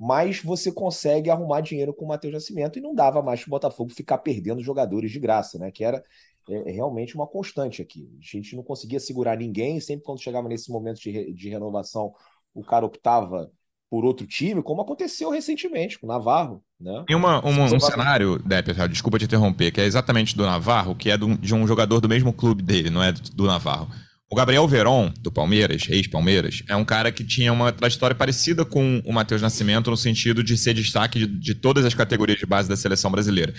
[0.00, 3.50] mas você consegue arrumar dinheiro com o Matheus Nascimento e não dava mais para o
[3.50, 5.70] Botafogo ficar perdendo jogadores de graça, né?
[5.70, 6.02] Que era
[6.48, 8.10] é, é, realmente uma constante aqui.
[8.18, 12.14] A gente não conseguia segurar ninguém, sempre quando chegava nesse momento de, re, de renovação,
[12.54, 13.52] o cara optava
[13.90, 16.64] por outro time, como aconteceu recentemente com o Navarro.
[16.80, 17.04] Né?
[17.06, 21.10] Tem uma, uma, um cenário, Depp, desculpa te interromper, que é exatamente do Navarro, que
[21.10, 23.90] é do, de um jogador do mesmo clube dele, não é do Navarro.
[24.32, 29.02] O Gabriel Veron, do Palmeiras, ex-Palmeiras, é um cara que tinha uma trajetória parecida com
[29.04, 32.68] o Matheus Nascimento no sentido de ser destaque de, de, todas as categorias de base
[32.68, 33.52] da seleção brasileira.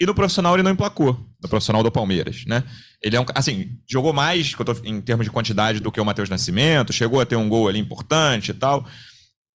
[0.00, 2.64] E no profissional ele não emplacou, no profissional do Palmeiras, né?
[3.00, 6.92] Ele é um, assim, jogou mais em termos de quantidade do que o Matheus Nascimento,
[6.92, 8.84] chegou a ter um gol ali importante e tal,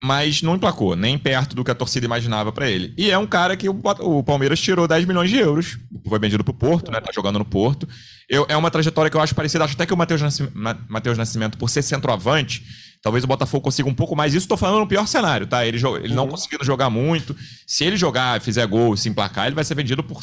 [0.03, 2.93] mas não emplacou, nem perto do que a torcida imaginava para ele.
[2.97, 6.43] E é um cara que o, o, Palmeiras tirou 10 milhões de euros, foi vendido
[6.43, 6.99] pro Porto, né?
[6.99, 7.87] Tá jogando no Porto.
[8.29, 10.53] Eu, é uma trajetória que eu acho parecida, acho até que o Matheus Nascimento,
[10.89, 12.65] Mateus Nascimento, por ser centroavante,
[13.01, 14.33] talvez o Botafogo consiga um pouco mais.
[14.33, 15.65] Isso estou falando no pior cenário, tá?
[15.65, 16.31] Ele, ele não uhum.
[16.31, 17.33] conseguindo jogar muito.
[17.65, 20.21] Se ele jogar, fizer gol, se emplacar, ele vai ser vendido por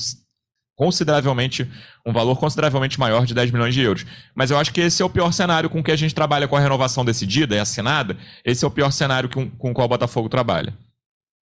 [0.80, 1.70] consideravelmente,
[2.06, 4.06] um valor consideravelmente maior de 10 milhões de euros.
[4.34, 6.56] Mas eu acho que esse é o pior cenário com que a gente trabalha com
[6.56, 8.16] a renovação decidida e assinada.
[8.42, 10.72] Esse é o pior cenário com, com o qual o Botafogo trabalha.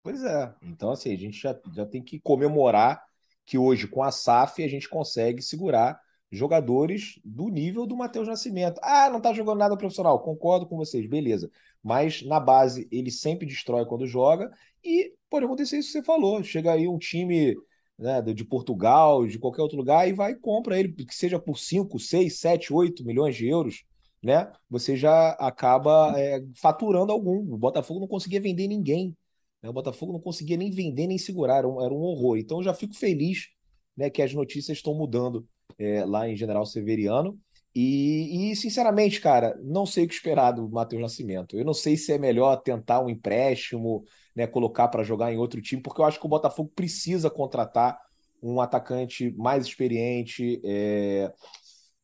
[0.02, 0.52] Pois é.
[0.60, 3.00] Então, assim, a gente já, já tem que comemorar
[3.46, 6.00] que hoje, com a SAF, a gente consegue segurar
[6.32, 8.80] jogadores do nível do Matheus Nascimento.
[8.82, 10.18] Ah, não tá jogando nada profissional.
[10.18, 11.48] Concordo com vocês, beleza.
[11.80, 14.50] Mas na base, ele sempre destrói quando joga.
[14.82, 16.42] E pode acontecer isso que você falou.
[16.42, 17.54] Chega aí um time
[17.98, 21.58] né, de Portugal, de qualquer outro lugar, e vai e compra ele, que seja por
[21.58, 23.84] 5, 6, 7, 8 milhões de euros,
[24.22, 24.50] né?
[24.70, 27.38] Você já acaba é, faturando algum.
[27.52, 29.16] O Botafogo não conseguia vender ninguém.
[29.62, 29.68] Né?
[29.68, 32.36] O Botafogo não conseguia nem vender nem segurar, era um, era um horror.
[32.38, 33.48] Então eu já fico feliz
[33.96, 35.46] né, que as notícias estão mudando
[35.78, 37.38] é, lá em General Severiano.
[37.80, 41.56] E, e, sinceramente, cara, não sei o que esperar do Matheus Nascimento.
[41.56, 44.02] Eu não sei se é melhor tentar um empréstimo,
[44.34, 47.96] né, colocar para jogar em outro time, porque eu acho que o Botafogo precisa contratar
[48.42, 51.32] um atacante mais experiente, é,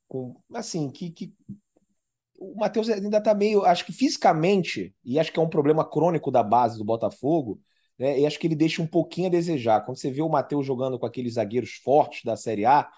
[0.06, 1.34] com, assim, que, que
[2.38, 6.30] o Matheus ainda está meio, acho que fisicamente, e acho que é um problema crônico
[6.30, 7.60] da base do Botafogo,
[7.98, 9.84] né, e acho que ele deixa um pouquinho a desejar.
[9.84, 12.88] Quando você vê o Matheus jogando com aqueles zagueiros fortes da Série A,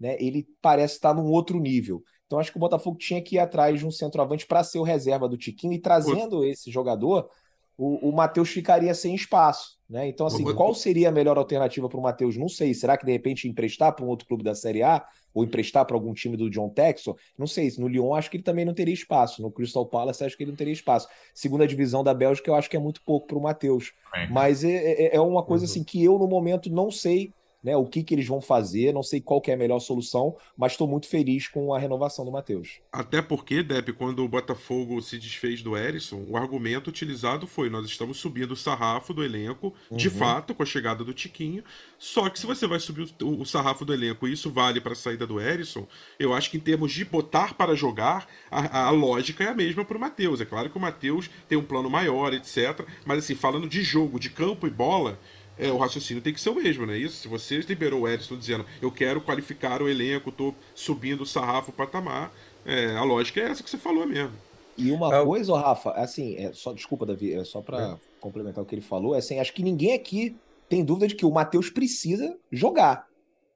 [0.00, 2.02] né, ele parece estar num outro nível.
[2.26, 4.82] Então acho que o Botafogo tinha que ir atrás de um centroavante para ser o
[4.82, 7.28] reserva do Tiquinho e trazendo esse jogador
[7.76, 9.78] o, o Matheus ficaria sem espaço.
[9.88, 10.08] Né?
[10.08, 12.36] Então, assim, qual seria a melhor alternativa para o Matheus?
[12.36, 12.72] Não sei.
[12.72, 15.04] Será que de repente emprestar para um outro clube da Série A?
[15.32, 17.16] Ou emprestar para algum time do John Texon?
[17.36, 17.72] Não sei.
[17.78, 19.42] No Lyon, acho que ele também não teria espaço.
[19.42, 21.08] No Crystal Palace, acho que ele não teria espaço.
[21.34, 23.92] Segunda divisão da Bélgica, eu acho que é muito pouco para o Matheus.
[24.30, 25.70] Mas é, é, é, uma coisa uhum.
[25.70, 27.32] assim que eu, no momento, não sei
[27.64, 30.36] né, o que, que eles vão fazer, não sei qual que é a melhor solução,
[30.54, 32.80] mas estou muito feliz com a renovação do Matheus.
[32.92, 37.86] Até porque, Depp, quando o Botafogo se desfez do Erisson, o argumento utilizado foi: nós
[37.86, 39.96] estamos subindo o sarrafo do elenco, uhum.
[39.96, 41.64] de fato, com a chegada do Tiquinho.
[41.98, 44.92] Só que se você vai subir o, o sarrafo do elenco e isso vale para
[44.92, 45.86] a saída do Erisson,
[46.18, 49.84] eu acho que em termos de botar para jogar, a, a lógica é a mesma
[49.84, 50.40] para o Matheus.
[50.40, 52.86] É claro que o Matheus tem um plano maior, etc.
[53.06, 55.18] Mas assim, falando de jogo, de campo e bola,
[55.58, 56.96] é, o raciocínio tem que ser o mesmo, né?
[56.96, 61.26] Isso, se você liberou o Edson dizendo eu quero qualificar o elenco, tô subindo o
[61.26, 62.32] sarrafo, o patamar,
[62.64, 64.32] é, a lógica é essa que você falou mesmo.
[64.76, 67.96] E uma é, coisa, Rafa, assim, é só, desculpa, Davi, é só para é.
[68.20, 70.36] complementar o que ele falou, é assim, acho que ninguém aqui
[70.68, 73.06] tem dúvida de que o Matheus precisa jogar.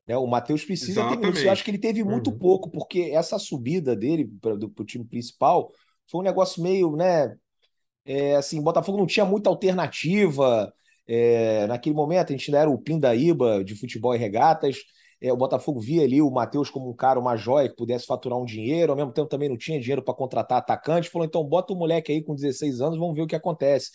[0.06, 0.16] Né?
[0.16, 1.40] O Matheus precisa Exatamente.
[1.40, 2.38] ter Eu acho que ele teve muito uhum.
[2.38, 5.72] pouco, porque essa subida dele para o time principal
[6.06, 7.36] foi um negócio meio, né?
[8.04, 10.72] É, assim, o Botafogo não tinha muita alternativa.
[11.08, 14.76] É, naquele momento, a gente ainda era o Pindaíba de futebol e regatas.
[15.20, 18.38] É, o Botafogo via ali o Matheus como um cara, uma joia que pudesse faturar
[18.38, 21.08] um dinheiro, ao mesmo tempo também não tinha dinheiro para contratar atacante.
[21.08, 23.90] Falou, então bota o moleque aí com 16 anos, vamos ver o que acontece.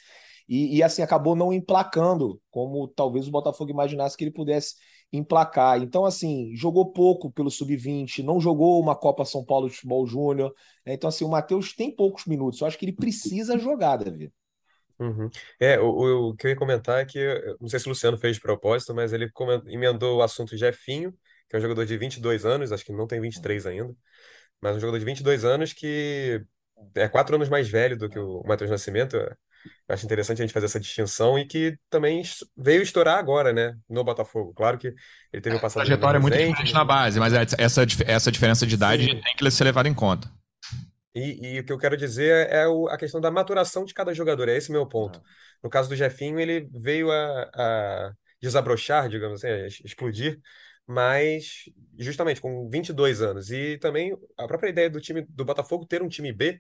[0.50, 4.76] E, e, assim acabou não emplacando, como talvez o Botafogo imaginasse que ele pudesse
[5.12, 5.82] emplacar.
[5.82, 10.54] Então, assim, jogou pouco pelo Sub-20, não jogou uma Copa São Paulo de Futebol Júnior.
[10.86, 10.94] Né?
[10.94, 12.60] Então, assim, o Matheus tem poucos minutos.
[12.60, 14.32] Eu acho que ele precisa jogar, Davi.
[15.04, 15.30] Uhum.
[15.60, 17.20] É, o, o, que eu ia comentar é que,
[17.60, 19.30] não sei se o Luciano fez de propósito, mas ele
[19.68, 21.12] emendou o assunto Jefinho,
[21.50, 23.94] que é um jogador de 22 anos, acho que não tem 23 ainda,
[24.62, 26.42] mas um jogador de 22 anos que
[26.96, 29.18] é quatro anos mais velho do que o Matheus Nascimento.
[29.18, 29.36] Eu
[29.90, 32.22] acho interessante a gente fazer essa distinção e que também
[32.58, 34.54] veio estourar agora, né, no Botafogo.
[34.54, 34.94] Claro que
[35.32, 35.84] ele teve um passado.
[35.84, 39.22] A trajetória é muito diferente na base, mas essa, essa diferença de idade Sim.
[39.22, 40.30] tem que ser levada em conta.
[41.16, 44.14] E, e, o que eu quero dizer é o, a questão da maturação de cada
[44.14, 45.22] jogador, é esse meu ponto.
[45.62, 50.40] No caso do Jefinho, ele veio a, a desabrochar, digamos assim, explodir,
[50.88, 51.66] mas
[51.98, 53.52] justamente com 22 anos.
[53.52, 56.60] E também a própria ideia do time do Botafogo ter um time B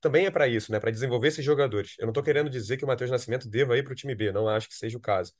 [0.00, 0.80] também é para isso, né?
[0.80, 1.94] Para desenvolver esses jogadores.
[1.98, 4.32] Eu não estou querendo dizer que o Matheus Nascimento deva ir para o time B,
[4.32, 5.32] não acho que seja o caso.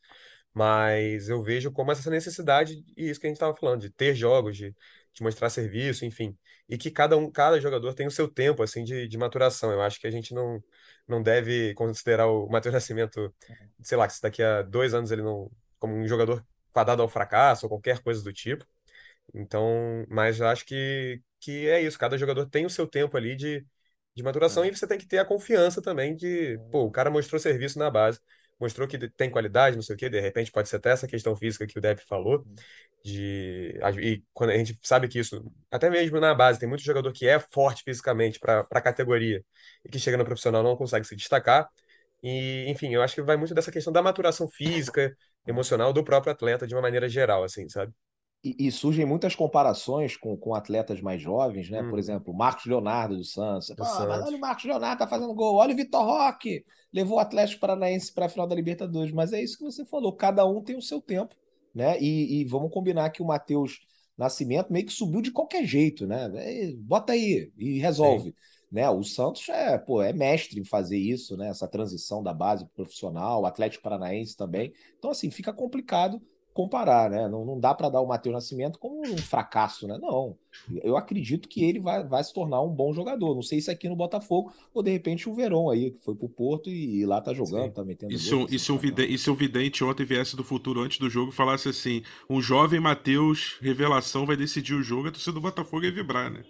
[0.53, 4.15] Mas eu vejo como essa necessidade, e isso que a gente estava falando, de ter
[4.15, 4.75] jogos, de,
[5.21, 6.37] de mostrar serviço, enfim.
[6.69, 9.71] E que cada um, cada jogador tem o seu tempo, assim, de, de maturação.
[9.71, 10.63] Eu acho que a gente não,
[11.07, 13.33] não deve considerar o Matheus Nascimento,
[13.83, 15.51] sei lá, que se daqui a dois anos ele não.
[15.79, 18.67] como um jogador fadado ao fracasso ou qualquer coisa do tipo.
[19.35, 21.99] Então, mas eu acho que, que é isso.
[21.99, 23.67] Cada jogador tem o seu tempo ali de,
[24.15, 24.69] de maturação é.
[24.69, 27.91] e você tem que ter a confiança também de, pô, o cara mostrou serviço na
[27.91, 28.21] base,
[28.61, 31.35] mostrou que tem qualidade, não sei o quê, de repente pode ser até essa questão
[31.37, 32.45] física que o Depp falou,
[33.05, 37.13] de e quando a gente sabe que isso, até mesmo na base, tem muito jogador
[37.13, 39.45] que é forte fisicamente para a categoria
[39.85, 41.69] e que chega no profissional não consegue se destacar.
[42.23, 46.33] E, enfim, eu acho que vai muito dessa questão da maturação física, emocional do próprio
[46.33, 47.93] atleta de uma maneira geral, assim, sabe?
[48.43, 51.83] E, e, surgem muitas comparações com, com atletas mais jovens, né?
[51.83, 51.91] Hum.
[51.91, 53.69] Por exemplo, Marcos Leonardo do Santos.
[53.69, 54.07] Do Santos.
[54.07, 55.57] Mas olha o Marcos Leonardo tá fazendo gol.
[55.57, 56.65] Olha o Vitor Roque.
[56.91, 59.13] Levou o Atlético Paranaense para a final da Libertadores.
[59.13, 60.17] Mas é isso que você falou.
[60.17, 61.35] Cada um tem o seu tempo,
[61.75, 62.01] né?
[62.01, 63.81] E, e vamos combinar que o Matheus
[64.17, 66.31] Nascimento meio que subiu de qualquer jeito, né?
[66.35, 68.35] É, bota aí e resolve.
[68.71, 71.49] Né, o Santos é, pô, é mestre em fazer isso, né?
[71.49, 74.73] Essa transição da base profissional, o Atlético Paranaense também.
[74.97, 76.23] Então, assim, fica complicado
[76.53, 77.29] comparar, né?
[77.29, 79.99] Não, não dá para dar o Matheus Nascimento como um fracasso, né?
[80.01, 80.37] Não.
[80.83, 83.35] Eu acredito que ele vai, vai se tornar um bom jogador.
[83.35, 86.29] Não sei se aqui no Botafogo ou de repente o Verão aí, que foi pro
[86.29, 87.73] Porto e, e lá tá jogando, Sim.
[87.73, 88.13] tá metendo.
[88.13, 91.31] Isso, gol, isso, um vidente, isso um vidente ontem viesse do futuro antes do jogo
[91.31, 95.93] falasse assim: um jovem Matheus, revelação, vai decidir o jogo, a torcida do Botafogo ia
[95.93, 96.43] vibrar, né?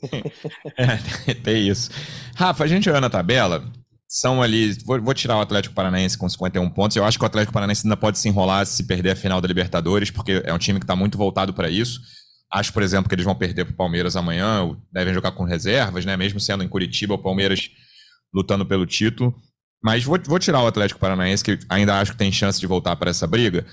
[0.76, 1.90] é, tem isso.
[2.34, 3.70] Rafa, a gente olhando a tabela,
[4.10, 4.72] são ali.
[4.84, 6.96] Vou, vou, tirar o Atlético Paranaense com 51 pontos.
[6.96, 9.46] Eu acho que o Atlético Paranaense ainda pode se enrolar se perder a final da
[9.46, 12.00] Libertadores, porque é um time que está muito voltado para isso.
[12.52, 16.04] Acho, por exemplo, que eles vão perder para o Palmeiras amanhã, devem jogar com reservas,
[16.04, 16.16] né?
[16.16, 17.70] Mesmo sendo em Curitiba, o Palmeiras
[18.34, 19.32] lutando pelo título.
[19.80, 22.96] Mas vou, vou tirar o Atlético Paranaense, que ainda acho que tem chance de voltar
[22.96, 23.64] para essa briga.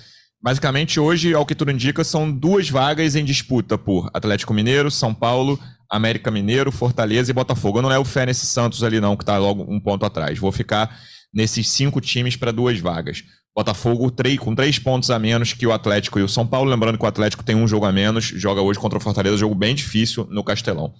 [0.48, 5.14] Basicamente, hoje, ao que tudo indica, são duas vagas em disputa por Atlético Mineiro, São
[5.14, 5.60] Paulo,
[5.91, 7.80] América Mineiro, Fortaleza e Botafogo.
[7.80, 10.39] Eu não levo fé nesse Santos ali, não, que está logo um ponto atrás.
[10.39, 11.02] Vou ficar
[11.34, 13.26] nesses cinco times para duas vagas.
[13.54, 16.72] Botafogo três, com três pontos a menos que o Atlético e o São Paulo.
[16.72, 19.54] Lembrando que o Atlético tem um jogo a menos, joga hoje contra o Fortaleza, jogo
[19.54, 20.93] bem difícil no Castelão.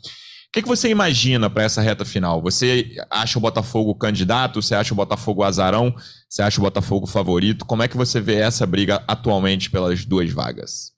[0.50, 2.42] O que, que você imagina para essa reta final?
[2.42, 4.62] Você acha o Botafogo candidato?
[4.62, 5.94] Você acha o Botafogo azarão?
[6.28, 7.66] Você acha o Botafogo favorito?
[7.66, 10.96] Como é que você vê essa briga atualmente pelas duas vagas?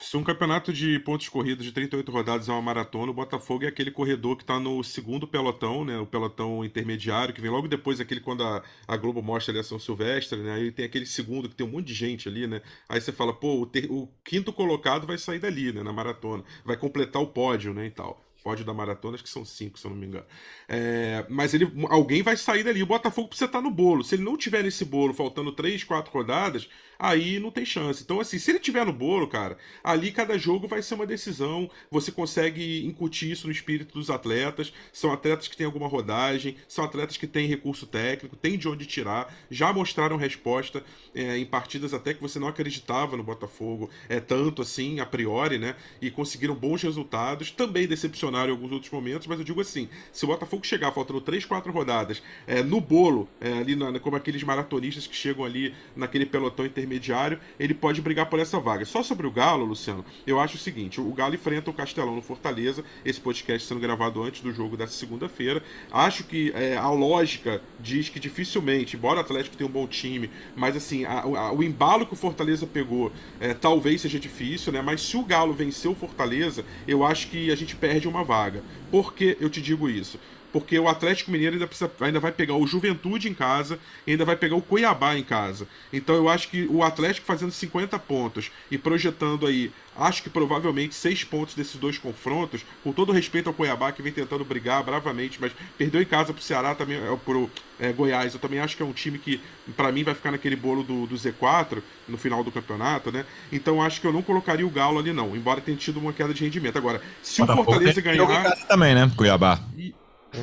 [0.00, 3.68] Se um campeonato de pontos corridos de 38 rodadas é uma maratona, o Botafogo é
[3.68, 5.98] aquele corredor que está no segundo pelotão, né?
[5.98, 9.64] O pelotão intermediário, que vem logo depois daquele quando a, a Globo mostra ali a
[9.64, 10.54] São Silvestre, né?
[10.54, 12.62] Aí tem aquele segundo que tem um monte de gente ali, né?
[12.88, 15.82] Aí você fala, pô, o, ter, o quinto colocado vai sair dali, né?
[15.82, 16.44] Na maratona.
[16.64, 17.86] Vai completar o pódio, né?
[17.86, 20.26] E tal pódio da maratona, acho que são cinco, se eu não me engano.
[20.68, 22.82] É, mas ele, alguém vai sair dali.
[22.82, 24.04] O Botafogo precisa estar no bolo.
[24.04, 26.68] Se ele não tiver nesse bolo, faltando três, quatro rodadas,
[26.98, 28.02] aí não tem chance.
[28.02, 31.70] Então, assim, se ele tiver no bolo, cara, ali cada jogo vai ser uma decisão.
[31.90, 34.72] Você consegue incutir isso no espírito dos atletas.
[34.92, 38.84] São atletas que têm alguma rodagem, são atletas que têm recurso técnico, têm de onde
[38.84, 40.82] tirar, já mostraram resposta
[41.14, 45.58] é, em partidas até que você não acreditava no Botafogo, é tanto assim, a priori,
[45.58, 45.76] né?
[46.02, 47.50] E conseguiram bons resultados.
[47.50, 51.20] Também decepcionaram em alguns outros momentos, mas eu digo assim: se o Botafogo chegar faltando
[51.20, 55.74] 3, 4 rodadas é, no bolo, é, ali na, como aqueles maratonistas que chegam ali
[55.94, 58.84] naquele pelotão intermediário intermediário, ele pode brigar por essa vaga.
[58.84, 62.22] Só sobre o Galo, Luciano, eu acho o seguinte: o Galo enfrenta o Castelão no
[62.22, 65.62] Fortaleza, esse podcast sendo gravado antes do jogo dessa segunda-feira.
[65.92, 70.30] Acho que é, a lógica diz que dificilmente, embora o Atlético tenha um bom time,
[70.56, 74.80] mas assim, a, a, o embalo que o Fortaleza pegou é, talvez seja difícil, né?
[74.80, 78.62] Mas se o Galo vencer o Fortaleza, eu acho que a gente perde uma vaga.
[78.90, 80.18] Por que eu te digo isso?
[80.52, 84.36] Porque o Atlético Mineiro ainda, precisa, ainda vai pegar o Juventude em casa, ainda vai
[84.36, 85.66] pegar o Cuiabá em casa.
[85.92, 90.94] Então eu acho que o Atlético fazendo 50 pontos e projetando aí, acho que provavelmente
[90.94, 95.38] seis pontos desses dois confrontos, com todo respeito ao Cuiabá que vem tentando brigar bravamente,
[95.40, 98.34] mas perdeu em casa pro Ceará também, é, pro é, Goiás.
[98.34, 99.40] Eu também acho que é um time que,
[99.76, 103.24] para mim, vai ficar naquele bolo do, do Z4 no final do campeonato, né?
[103.52, 106.32] Então acho que eu não colocaria o Galo ali, não, embora tenha tido uma queda
[106.32, 106.78] de rendimento.
[106.78, 108.56] Agora, se o Fortaleza ganhar.
[108.66, 109.10] Também, né?
[109.16, 109.60] Cuiabá.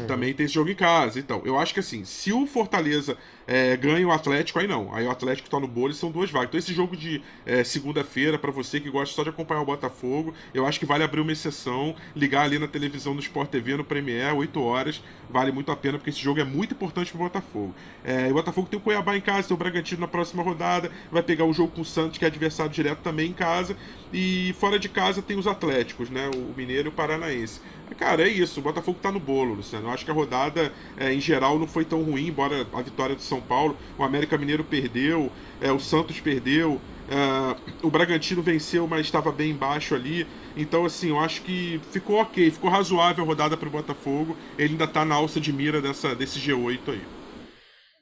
[0.07, 1.19] Também tem esse jogo em casa.
[1.19, 3.17] Então, eu acho que assim, se o Fortaleza
[3.47, 4.93] é, ganha o Atlético, aí não.
[4.93, 6.49] Aí o Atlético tá no bolo e são duas vagas.
[6.49, 10.33] Então, esse jogo de é, segunda-feira, para você que gosta só de acompanhar o Botafogo,
[10.53, 13.83] eu acho que vale abrir uma exceção, ligar ali na televisão do Sport TV, no
[13.83, 15.03] Premier, 8 horas.
[15.29, 17.73] Vale muito a pena, porque esse jogo é muito importante pro Botafogo.
[18.03, 21.21] É, o Botafogo tem o Cuiabá em casa, tem o Bragantino na próxima rodada, vai
[21.21, 23.75] pegar o jogo com o Santos, que é adversário direto também em casa.
[24.13, 26.29] E fora de casa tem os Atléticos, né?
[26.33, 27.59] O Mineiro e o Paranaense.
[27.97, 28.59] Cara, é isso.
[28.59, 29.87] O Botafogo tá no bolo, Luciano.
[29.87, 33.15] Eu acho que a rodada, é, em geral, não foi tão ruim, embora a vitória
[33.15, 33.77] do São Paulo.
[33.97, 35.31] O América Mineiro perdeu,
[35.61, 36.79] é, o Santos perdeu.
[37.07, 40.25] É, o Bragantino venceu, mas estava bem embaixo ali.
[40.57, 44.35] Então, assim, eu acho que ficou ok, ficou razoável a rodada para o Botafogo.
[44.57, 47.01] Ele ainda está na alça de mira dessa, desse G8 aí.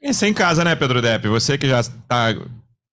[0.02, 1.28] Isso é casa, né, Pedro Depp?
[1.28, 2.34] Você que já está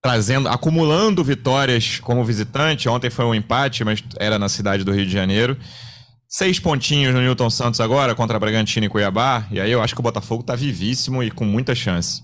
[0.02, 2.89] trazendo, acumulando vitórias como visitante.
[2.89, 5.58] Ontem foi um empate, mas era na cidade do Rio de Janeiro.
[6.28, 9.46] Seis pontinhos no Newton Santos agora contra Bragantino e Cuiabá.
[9.52, 12.24] E aí eu acho que o Botafogo tá vivíssimo e com muita chance.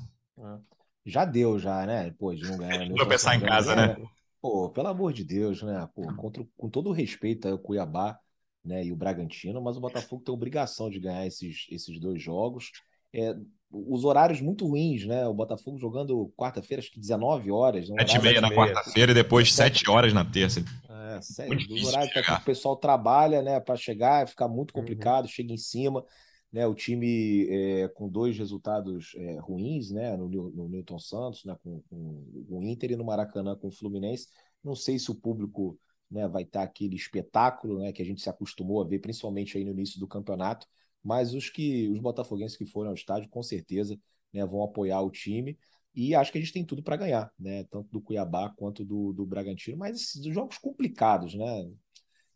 [1.07, 1.11] É.
[1.11, 2.13] Já deu, já, né?
[2.17, 2.87] Pô, de não ganhar.
[2.95, 3.97] Vou pensar em casa, né?
[4.41, 5.87] Pô, pelo amor de Deus, né?
[5.95, 8.19] Pô, contra, com todo o respeito ao Cuiabá
[8.63, 12.71] né, e o Bragantino, mas o Botafogo tem obrigação de ganhar esses, esses dois jogos.
[13.13, 13.35] É,
[13.69, 15.27] os horários muito ruins, né?
[15.27, 17.87] O Botafogo jogando quarta-feira, acho que 19 horas.
[17.87, 20.63] 7 e meia na quarta-feira e depois 7 horas na terça.
[20.89, 21.57] É, sério.
[21.57, 23.59] Os horários que o pessoal trabalha, né?
[23.59, 24.81] Para chegar, fica muito uhum.
[24.81, 25.29] complicado, uhum.
[25.29, 26.03] chega em cima.
[26.51, 31.55] Né, o time é, com dois resultados é, ruins, né, no, no Newton Santos, né,
[31.61, 34.27] com, com, o Inter e no Maracanã com o Fluminense.
[34.63, 35.77] Não sei se o público
[36.09, 39.65] né, vai estar aquele espetáculo né, que a gente se acostumou a ver, principalmente aí
[39.65, 40.65] no início do campeonato
[41.07, 43.97] mas os que os botafoguenses que foram ao estádio com certeza
[44.33, 45.57] né, vão apoiar o time
[45.95, 47.63] e acho que a gente tem tudo para ganhar, né?
[47.71, 51.71] Tanto do Cuiabá quanto do, do Bragantino, mas esses jogos complicados, né?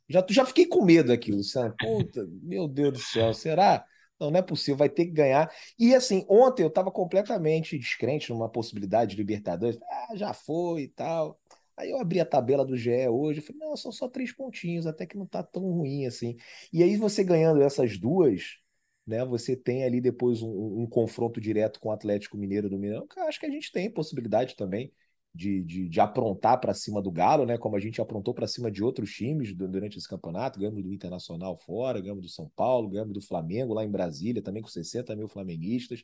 [0.10, 1.76] Já, já fiquei com medo aqui, Luciano.
[1.78, 3.86] Puta, meu Deus do céu, será?
[4.22, 5.52] Não, não é possível, vai ter que ganhar.
[5.80, 9.80] E assim, ontem eu estava completamente descrente numa possibilidade de Libertadores.
[9.90, 11.40] Ah, já foi e tal.
[11.76, 15.06] Aí eu abri a tabela do GE hoje, falei, não, são só três pontinhos, até
[15.08, 16.38] que não tá tão ruim assim.
[16.72, 18.58] E aí você ganhando essas duas,
[19.08, 19.26] né?
[19.26, 23.20] Você tem ali depois um, um confronto direto com o Atlético Mineiro do Mineirão, que
[23.20, 24.94] eu acho que a gente tem possibilidade também
[25.34, 27.58] de, de, de aprontar para cima do Galo, né?
[27.58, 31.58] Como a gente aprontou para cima de outros times durante esse campeonato, ganhamos do Internacional
[31.58, 35.28] fora, ganhamos do São Paulo, ganhamos do Flamengo lá em Brasília, também com 60 mil
[35.28, 36.04] flamenguistas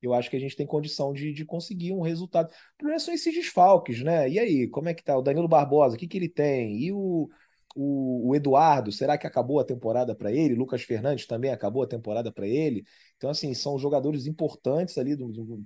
[0.00, 2.48] eu acho que a gente tem condição de, de conseguir um resultado.
[2.48, 4.28] O problema são esses desfalques, né?
[4.28, 5.16] E aí, como é que tá?
[5.16, 6.78] O Danilo Barbosa, o que, que ele tem?
[6.78, 7.28] E o,
[7.74, 10.54] o, o Eduardo, será que acabou a temporada para ele?
[10.54, 12.84] Lucas Fernandes também acabou a temporada para ele?
[13.16, 15.16] Então, assim, são jogadores importantes ali,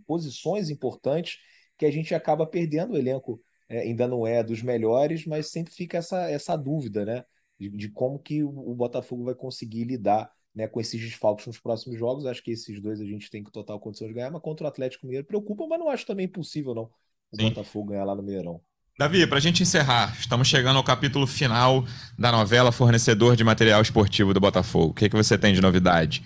[0.07, 1.39] posições importantes
[1.79, 2.95] que a gente acaba perdendo.
[2.95, 7.25] O elenco é, ainda não é dos melhores, mas sempre fica essa, essa dúvida, né?
[7.59, 11.59] De, de como que o, o Botafogo vai conseguir lidar né, com esses desfalques nos
[11.59, 12.27] próximos jogos.
[12.27, 15.07] Acho que esses dois a gente tem total condição de ganhar, mas contra o Atlético
[15.07, 16.91] Mineiro preocupa, mas não acho também impossível não
[17.33, 17.49] o Sim.
[17.49, 18.61] Botafogo ganhar lá no Mineirão.
[18.99, 21.85] Davi, para a gente encerrar, estamos chegando ao capítulo final
[22.19, 24.91] da novela Fornecedor de Material Esportivo do Botafogo.
[24.91, 26.23] O que, é que você tem de novidade?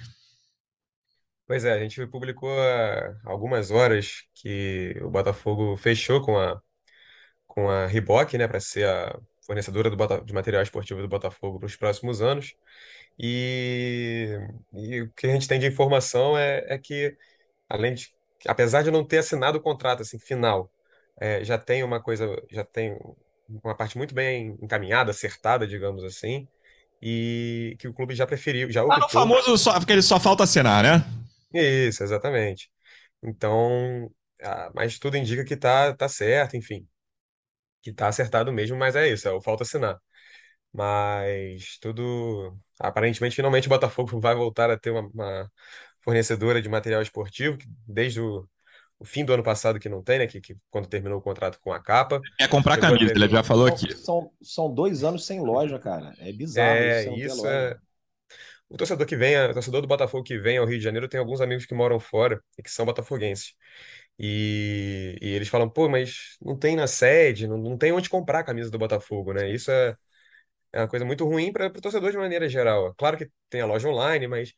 [1.46, 6.60] Pois é, a gente publicou há algumas horas que o Botafogo fechou com a,
[7.46, 9.16] com a Reebok, né, para ser a
[9.46, 12.54] fornecedora do Bota, de material esportivo do Botafogo para os próximos anos.
[13.16, 14.36] E,
[14.74, 17.16] e o que a gente tem de informação é, é que,
[17.68, 18.12] além de,
[18.46, 20.68] apesar de não ter assinado o contrato assim, final,
[21.18, 22.98] é, já tem uma coisa, já tem
[23.48, 26.48] uma parte muito bem encaminhada, acertada, digamos assim,
[27.00, 29.02] e que o clube já preferiu, já optou.
[29.02, 31.04] Ah, o famoso só, porque ele só falta assinar, né?
[31.52, 32.70] Isso, exatamente.
[33.22, 34.10] Então,
[34.42, 36.86] ah, mas tudo indica que tá, tá certo, enfim,
[37.82, 40.00] que tá acertado mesmo, mas é isso, é o falta assinar.
[40.72, 45.52] Mas tudo, aparentemente, finalmente o Botafogo vai voltar a ter uma, uma
[46.00, 48.48] fornecedora de material esportivo, que desde o
[48.98, 50.26] o fim do ano passado que não tem, né?
[50.26, 52.20] Que, que quando terminou o contrato com a capa.
[52.40, 53.94] É comprar camisa, ele já falou aqui.
[53.94, 56.14] São, são dois anos sem loja, cara.
[56.18, 56.78] É bizarro.
[56.78, 57.76] É, isso é.
[58.68, 61.20] O torcedor que vem, o torcedor do Botafogo que vem ao Rio de Janeiro tem
[61.20, 63.54] alguns amigos que moram fora e que são botafoguenses.
[64.18, 68.40] E, e eles falam, pô, mas não tem na sede, não, não tem onde comprar
[68.40, 69.50] a camisa do Botafogo, né?
[69.50, 69.96] Isso é,
[70.72, 72.94] é uma coisa muito ruim para o torcedor de maneira geral.
[72.96, 74.54] Claro que tem a loja online, mas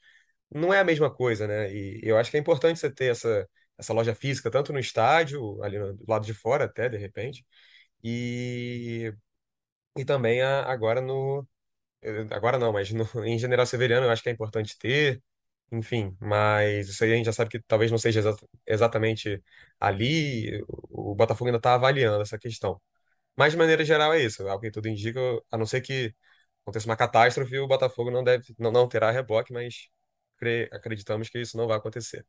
[0.55, 1.73] não é a mesma coisa, né?
[1.75, 3.49] E eu acho que é importante você ter essa,
[3.79, 7.47] essa loja física, tanto no estádio, ali do lado de fora até, de repente,
[8.05, 9.13] e,
[9.99, 11.47] e também a, agora no.
[12.31, 15.23] Agora não, mas no, em General Severiano eu acho que é importante ter,
[15.73, 18.37] enfim, mas isso aí a gente já sabe que talvez não seja exa
[18.67, 19.43] exatamente
[19.81, 22.81] ali, o, o Botafogo ainda está avaliando essa questão.
[23.37, 25.21] Mas de maneira geral é isso, algo que tudo indica,
[25.51, 26.15] a não ser que
[26.65, 29.89] aconteça uma catástrofe, o Botafogo não deve, não, não terá reboque, mas
[30.73, 32.27] acreditamos que isso não vai acontecer.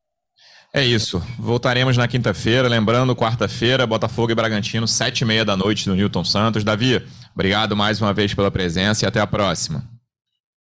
[0.73, 1.19] É isso.
[1.37, 2.67] Voltaremos na quinta-feira.
[2.67, 6.63] Lembrando, quarta-feira, Botafogo e Bragantino, sete e meia da noite no Newton Santos.
[6.63, 9.83] Davi, obrigado mais uma vez pela presença e até a próxima.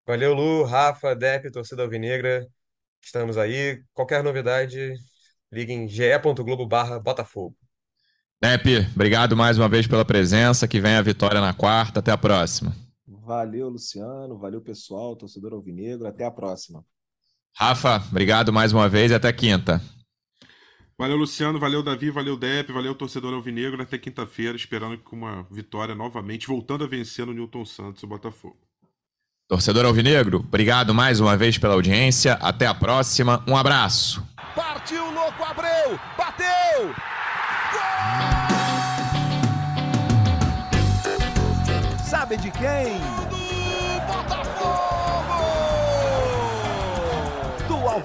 [0.07, 2.47] Valeu, Lu, Rafa, Dep, torcida alvinegra.
[3.03, 3.83] Estamos aí.
[3.93, 4.95] Qualquer novidade,
[5.53, 7.55] ligue em ge.globo barra Botafogo.
[8.41, 10.67] Dep, obrigado mais uma vez pela presença.
[10.67, 12.01] Que venha a vitória na quarta.
[12.01, 12.75] Até a próxima.
[13.07, 14.39] Valeu, Luciano.
[14.39, 16.07] Valeu, pessoal, torcedor alvinegro.
[16.07, 16.83] Até a próxima.
[17.57, 19.83] Rafa, obrigado mais uma vez e até quinta.
[20.99, 23.81] Valeu, Luciano, valeu, Davi, valeu, Dep, valeu, torcedor Alvinegro.
[23.81, 28.57] Até quinta-feira, esperando com uma vitória novamente, voltando a vencer no Newton Santos, o Botafogo.
[29.49, 32.35] Torcedor Alvinegro, obrigado mais uma vez pela audiência.
[32.35, 33.45] Até a próxima.
[33.47, 34.27] Um abraço.
[34.55, 35.99] Partiu, louco, Abreu!
[36.19, 36.87] Bateu!
[37.73, 38.49] Gol!
[42.05, 43.18] Sabe de quem?